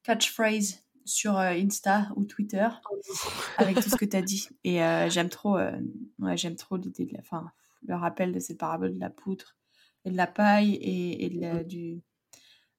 catchphrases 0.04 0.80
sur 1.04 1.38
Insta 1.38 2.08
ou 2.15 2.23
Twitter 2.23 2.67
oh 2.89 2.95
avec 3.58 3.76
tout 3.76 3.89
ce 3.89 3.95
que 3.97 4.06
tu 4.10 4.15
as 4.15 4.21
dit. 4.21 4.47
Et 4.63 4.80
j'aime 5.10 5.28
trop, 5.28 5.58
ouais, 5.58 6.38
j'aime 6.38 6.56
trop 6.56 6.78
l'idée 6.78 7.06
de 7.06 7.13
la, 7.13 7.21
fin, 7.21 7.52
le 7.88 7.96
rappel 7.96 8.32
de 8.32 8.39
cette 8.39 8.58
parabole 8.58 8.93
de 8.93 9.00
la 9.00 9.10
poutre 9.10 9.56
et 10.06 10.12
de 10.12 10.17
la 10.17 10.28
paille 10.28 10.78
et, 10.82 11.30
mm. 11.30 11.63
du, 11.63 12.02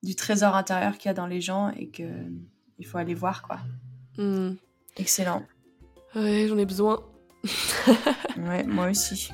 du 0.02 0.16
trésor 0.16 0.54
intérieur 0.54 0.98
qu'il 0.98 1.08
y 1.08 1.10
a 1.10 1.14
dans 1.14 1.26
les 1.26 1.40
gens 1.40 1.70
et 1.70 1.88
que 1.88 2.08
il 2.78 2.86
faut 2.86 2.98
aller 2.98 3.14
voir 3.14 3.42
quoi. 3.42 3.60
Mm. 4.18 4.56
Excellent. 4.96 5.42
Ouais, 6.14 6.46
j'en 6.48 6.58
ai 6.58 6.66
besoin. 6.66 7.02
ouais, 8.36 8.62
moi 8.64 8.88
aussi. 8.90 9.32